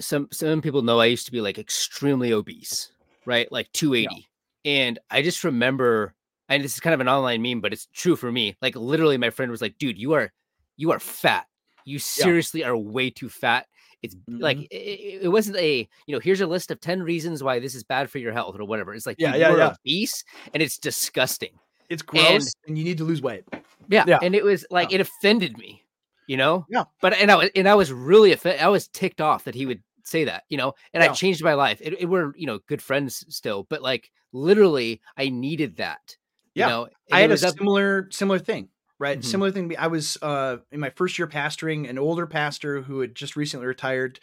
[0.00, 2.90] some some people know I used to be like extremely obese,
[3.26, 3.50] right?
[3.52, 4.26] Like 280,
[4.64, 6.14] and I just remember,
[6.48, 8.56] and this is kind of an online meme, but it's true for me.
[8.62, 10.32] Like literally, my friend was like, "Dude, you are
[10.76, 11.46] you are fat.
[11.84, 13.66] You seriously are way too fat."
[14.02, 14.66] It's like Mhm.
[14.70, 17.84] it, it- wasn't a you know here's a list of 10 reasons why this is
[17.84, 18.94] bad for your health or whatever.
[18.94, 19.74] It's like Yeah, yeah, yeah.
[19.84, 21.58] obese and it's disgusting.
[21.92, 23.44] It's gross and, you need to lose weight.
[23.88, 24.18] Yeah, Yeah.
[24.22, 25.84] and it was like it offended me,
[26.26, 26.66] you know.
[26.70, 26.84] Yeah.
[27.00, 28.62] But and I was and I was really offended.
[28.62, 30.74] I was ticked off that he would say that, you know.
[30.92, 31.10] And Yeah.
[31.10, 31.78] I changed my life.
[31.80, 36.16] It, it were you know good friends still, but like literally, I needed that.
[36.54, 36.66] Yeah.
[36.66, 38.68] You know, and I had a was up- similar similar thing,
[38.98, 39.18] right?
[39.20, 39.24] Mhm.
[39.24, 39.74] Similar thing.
[39.78, 43.66] I was uh, in my first year pastoring, an older pastor who had just recently
[43.66, 44.20] retired.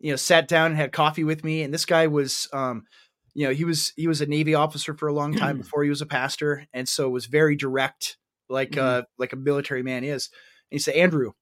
[0.00, 2.84] You know, sat down and had coffee with me, and this guy was, um,
[3.38, 5.90] you know, he was he was a Navy officer for a long time before he
[5.90, 8.16] was a pastor, and so was very direct,
[8.48, 8.78] like Mhm.
[8.82, 10.28] uh, like a military man is.
[10.72, 11.32] And he said, Andrew,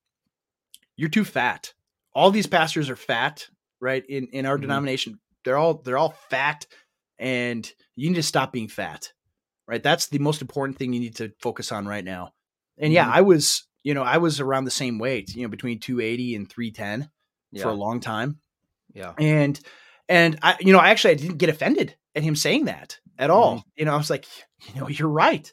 [0.96, 1.72] you're too fat.
[2.14, 3.48] All these pastors are fat,
[3.80, 4.04] right?
[4.06, 4.62] In in our Mhm.
[4.62, 6.66] denomination, they're all they're all fat,
[7.18, 9.12] and you need to stop being fat
[9.68, 9.82] right?
[9.82, 12.32] That's the most important thing you need to focus on right now.
[12.78, 13.12] And yeah, Mhm.
[13.14, 16.48] I was, you know, I was around the same weight, you know, between 280 and
[16.48, 17.10] 310
[17.64, 18.40] for a long time.
[18.94, 19.12] yeah.
[19.18, 19.58] And
[20.08, 23.30] and I you know, I actually I didn't get offended at him saying that at
[23.30, 23.64] all.
[23.76, 24.26] You know, I was like,
[24.74, 25.50] you know, you're right.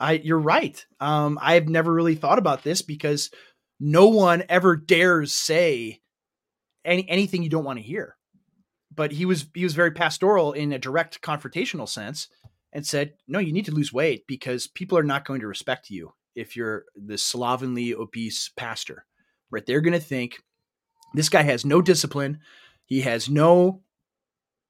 [0.00, 0.84] I you're right.
[1.00, 3.30] Um I've never really thought about this because
[3.80, 6.00] no one ever dares say
[6.84, 8.16] any anything you don't want to hear.
[8.94, 12.28] But he was he was very pastoral in a direct confrontational sense
[12.72, 15.90] and said, "No, you need to lose weight because people are not going to respect
[15.90, 19.04] you if you're this slovenly obese pastor."
[19.50, 19.64] Right?
[19.64, 20.38] They're going to think
[21.14, 22.40] this guy has no discipline,
[22.84, 23.82] he has no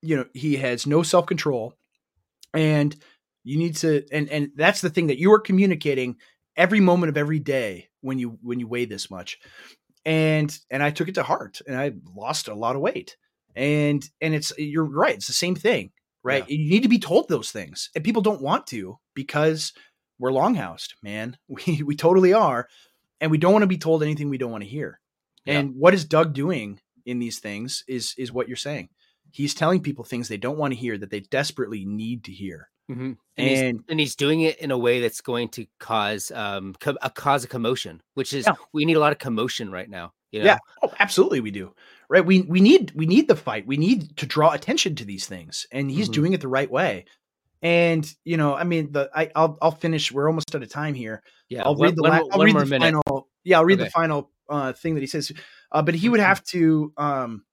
[0.03, 1.75] you know, he has no self-control
[2.55, 2.95] and
[3.45, 6.17] you need to and and that's the thing that you are communicating
[6.57, 9.39] every moment of every day when you when you weigh this much.
[10.05, 13.17] And and I took it to heart and I lost a lot of weight.
[13.59, 15.91] and and it's you're right it's the same thing
[16.23, 16.57] right yeah.
[16.57, 19.73] you need to be told those things and people don't want to because
[20.19, 22.69] we're longhoused man we we totally are
[23.21, 25.01] and we don't want to be told anything we don't want to hear
[25.45, 25.59] yeah.
[25.59, 28.89] and what is doug doing in these things is is what you're saying
[29.31, 32.69] he's telling people things they don't want to hear that they desperately need to hear
[32.91, 33.03] mm-hmm.
[33.03, 36.75] and, and, he's, and, he's, doing it in a way that's going to cause um
[36.81, 38.55] co- a cause a commotion which is yeah.
[38.73, 40.47] we need a lot of commotion right now you know?
[40.47, 41.73] yeah oh absolutely we do
[42.09, 45.27] right we we need we need the fight we need to draw attention to these
[45.27, 46.13] things and he's mm-hmm.
[46.13, 47.05] doing it the right way
[47.63, 50.95] and you know i mean the I, will I'll finish we're almost out of time
[50.95, 52.85] here yeah i'll read the one, I'll read the minute.
[52.85, 53.87] final yeah i'll read okay.
[53.87, 55.33] the final uh thing that he says
[55.73, 56.29] uh but he would mm-hmm.
[56.29, 57.45] have to um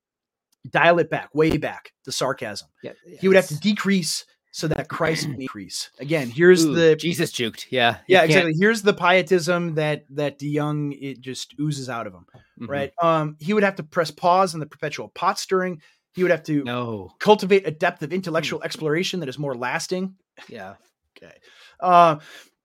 [0.69, 3.21] dial it back way back the sarcasm yeah, yes.
[3.21, 5.89] he would have to decrease so that Christ can increase.
[5.99, 7.65] Again, here's Ooh, the Jesus juked.
[7.71, 7.97] Yeah.
[8.07, 8.53] Yeah, exactly.
[8.57, 12.25] Here's the pietism that that DeYoung it just oozes out of him.
[12.61, 12.71] Mm-hmm.
[12.71, 12.93] Right.
[13.01, 15.81] Um, he would have to press pause on the perpetual pot stirring.
[16.13, 17.11] He would have to no.
[17.19, 18.63] cultivate a depth of intellectual mm.
[18.63, 20.15] exploration that is more lasting.
[20.47, 20.75] Yeah.
[21.17, 21.35] okay.
[21.81, 22.19] Uh,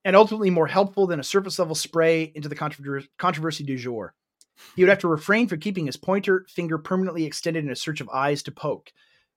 [0.04, 2.54] and ultimately more helpful than a surface level spray into the
[3.18, 4.14] controversy du jour.
[4.76, 8.00] He would have to refrain from keeping his pointer finger permanently extended in a search
[8.00, 8.92] of eyes to poke.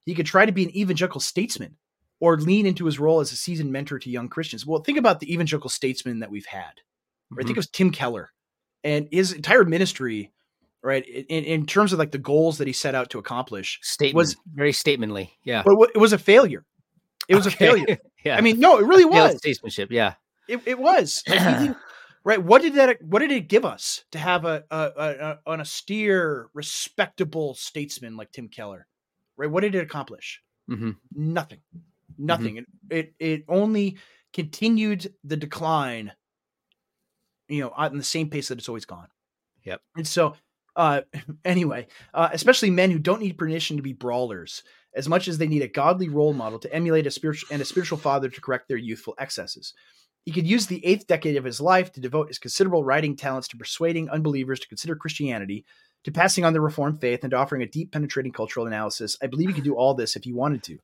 [0.06, 1.78] He could try to be an evangelical statesman
[2.20, 4.66] or lean into his role as a seasoned mentor to young Christians.
[4.66, 6.82] Well, think about the evangelical statesman that we've had.
[7.30, 7.40] Right?
[7.40, 7.48] Mm-hmm.
[7.48, 8.32] Think of Tim Keller
[8.84, 10.32] and his entire ministry,
[10.82, 11.06] right?
[11.06, 14.16] In, in terms of like the goals that he set out to accomplish, Statement.
[14.16, 15.34] was very statemently.
[15.44, 16.66] Yeah, but it was a failure.
[17.28, 17.56] It was okay.
[17.56, 17.98] a failure.
[18.26, 19.92] yeah, I mean, no, it really was statesmanship.
[19.92, 20.16] Yeah,
[20.48, 21.24] it, it was.
[22.24, 22.42] right?
[22.42, 23.02] What did that?
[23.02, 28.32] What did it give us to have a, a, a, an austere, respectable statesman like
[28.32, 28.88] Tim Keller?
[29.38, 29.50] Right?
[29.50, 30.42] What did it accomplish?
[30.70, 30.92] Mm-hmm.
[31.16, 31.60] Nothing.
[31.76, 32.26] Mm-hmm.
[32.26, 32.56] Nothing.
[32.56, 32.96] Mm-hmm.
[32.96, 33.98] It, it it only
[34.34, 36.12] continued the decline.
[37.50, 39.08] You know, on the same pace that it's always gone.
[39.64, 39.82] Yep.
[39.98, 40.36] And so,
[40.76, 41.02] uh,
[41.46, 44.64] anyway, uh, especially men who don't need permission to be brawlers
[44.96, 47.66] as much as they need a godly role model to emulate a spiritual and a
[47.66, 49.74] spiritual father to correct their youthful excesses.
[50.26, 53.48] He could use the eighth decade of his life to devote his considerable writing talents
[53.50, 55.66] to persuading unbelievers to consider Christianity,
[56.04, 59.18] to passing on the Reformed faith, and to offering a deep, penetrating cultural analysis.
[59.22, 60.80] I believe he could do all this if he wanted to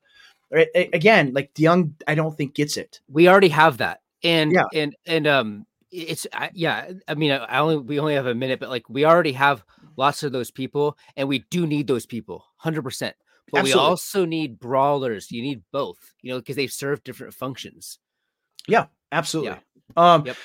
[0.51, 0.67] right?
[0.75, 3.01] Again, like DeYoung, I don't think gets it.
[3.07, 4.65] We already have that, and yeah.
[4.73, 6.91] and and um, it's yeah.
[7.07, 9.63] I mean, I only we only have a minute, but like we already have
[9.97, 13.15] lots of those people, and we do need those people, hundred percent.
[13.51, 13.81] But Absolutely.
[13.81, 15.31] we also need brawlers.
[15.31, 17.97] You need both, you know, because they serve different functions.
[18.67, 19.51] Yeah, absolutely.
[19.97, 20.13] Yeah.
[20.13, 20.37] Um, yep.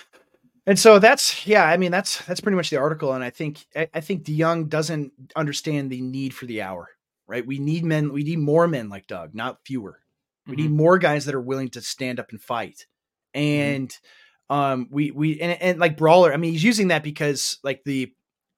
[0.66, 3.66] And so that's yeah, I mean that's that's pretty much the article, and I think
[3.76, 6.88] I, I think DeYoung doesn't understand the need for the hour
[7.26, 7.46] right?
[7.46, 10.00] We need men, we need more men like Doug, not fewer.
[10.46, 10.62] We mm-hmm.
[10.62, 12.86] need more guys that are willing to stand up and fight.
[13.34, 13.40] Mm-hmm.
[13.40, 14.54] And mm-hmm.
[14.54, 18.12] um we we and, and like brawler, I mean he's using that because like the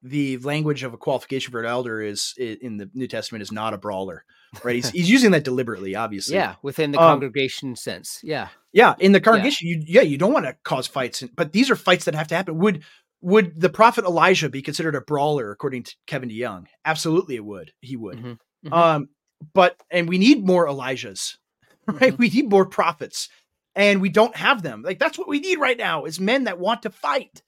[0.09, 3.74] the language of a qualification for an elder is in the New Testament is not
[3.74, 4.24] a brawler,
[4.62, 4.76] right?
[4.76, 6.36] He's, he's using that deliberately, obviously.
[6.36, 8.20] Yeah, within the um, congregation sense.
[8.22, 9.76] Yeah, yeah, in the congregation, yeah.
[9.76, 12.36] you yeah you don't want to cause fights, but these are fights that have to
[12.36, 12.59] happen.
[12.59, 12.84] Would
[13.20, 16.66] would the prophet Elijah be considered a brawler according to Kevin DeYoung?
[16.84, 17.72] Absolutely, it would.
[17.80, 18.18] He would.
[18.18, 18.30] Mm-hmm.
[18.68, 18.72] Mm-hmm.
[18.72, 19.09] Um,
[19.52, 21.36] but and we need more Elijahs,
[21.86, 22.12] right?
[22.12, 22.16] Mm-hmm.
[22.16, 23.28] We need more prophets,
[23.74, 24.82] and we don't have them.
[24.82, 27.42] Like that's what we need right now is men that want to fight.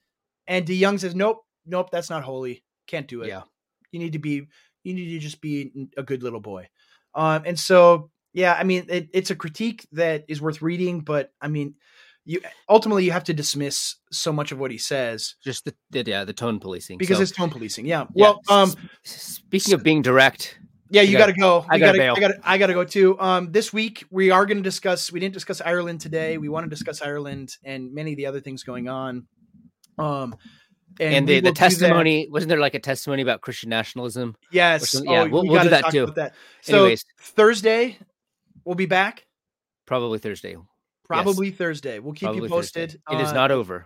[0.47, 2.63] And DeYoung says, nope, nope, that's not holy.
[2.87, 3.27] Can't do it.
[3.27, 3.43] Yeah,
[3.91, 4.47] you need to be,
[4.83, 6.69] you need to just be a good little boy.
[7.15, 11.31] Um, and so yeah, I mean, it, it's a critique that is worth reading, but
[11.41, 11.75] I mean,
[12.25, 15.35] you ultimately you have to dismiss so much of what he says.
[15.43, 17.85] Just the, the yeah the tone policing because so, it's tone policing.
[17.85, 18.05] Yeah.
[18.13, 18.25] yeah.
[18.25, 20.59] Well, um, speaking of being direct,
[20.91, 21.65] yeah, you got to go.
[21.69, 22.11] I got to.
[22.11, 22.31] I got.
[22.43, 23.19] I got to go too.
[23.19, 25.11] Um, this week we are going to discuss.
[25.11, 26.37] We didn't discuss Ireland today.
[26.37, 29.27] We want to discuss Ireland and many of the other things going on.
[29.97, 30.35] Um,
[30.99, 34.35] and, and the, the testimony wasn't there like a testimony about Christian nationalism?
[34.51, 34.93] Yes.
[34.93, 36.07] Yeah, oh, we'll, we will do that too.
[36.15, 36.33] That.
[36.61, 37.05] So Anyways.
[37.19, 37.97] Thursday,
[38.65, 39.25] we'll be back.
[39.85, 40.57] Probably Thursday.
[41.05, 41.57] Probably yes.
[41.57, 41.99] Thursday.
[41.99, 42.91] We'll keep Probably you posted.
[43.07, 43.23] Thursday.
[43.23, 43.85] It is not over.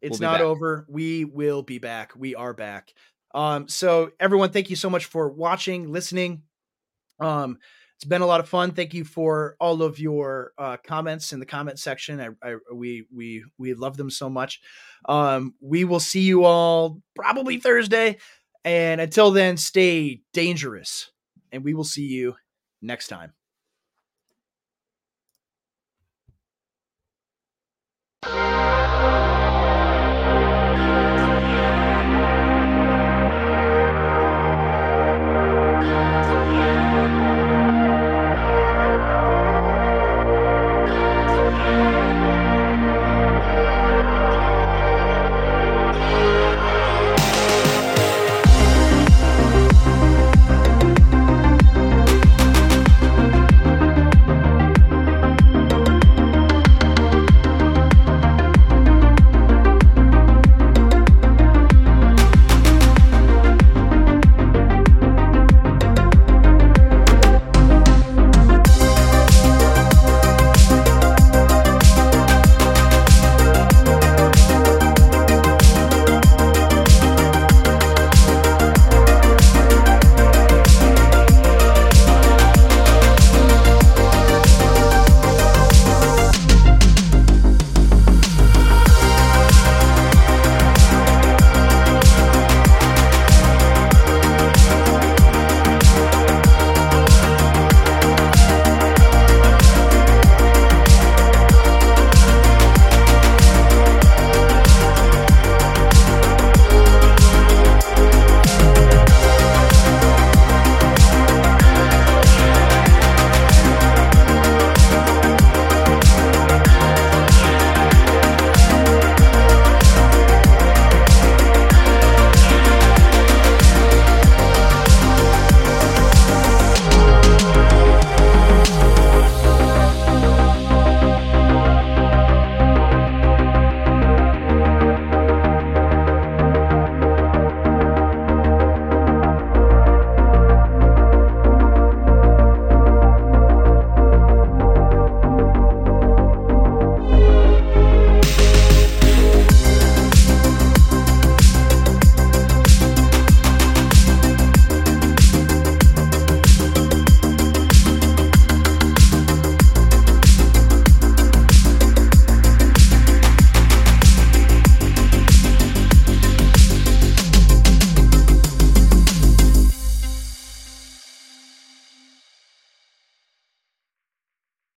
[0.00, 0.46] It's we'll not back.
[0.46, 0.86] over.
[0.88, 2.12] We will be back.
[2.16, 2.92] We are back.
[3.34, 6.42] Um, so everyone, thank you so much for watching, listening.
[7.20, 7.58] Um,
[8.00, 8.70] it's been a lot of fun.
[8.70, 12.18] Thank you for all of your uh, comments in the comment section.
[12.18, 14.62] I, I, we we we love them so much.
[15.06, 18.16] Um, we will see you all probably Thursday,
[18.64, 21.10] and until then, stay dangerous,
[21.52, 22.36] and we will see you
[22.80, 23.34] next time.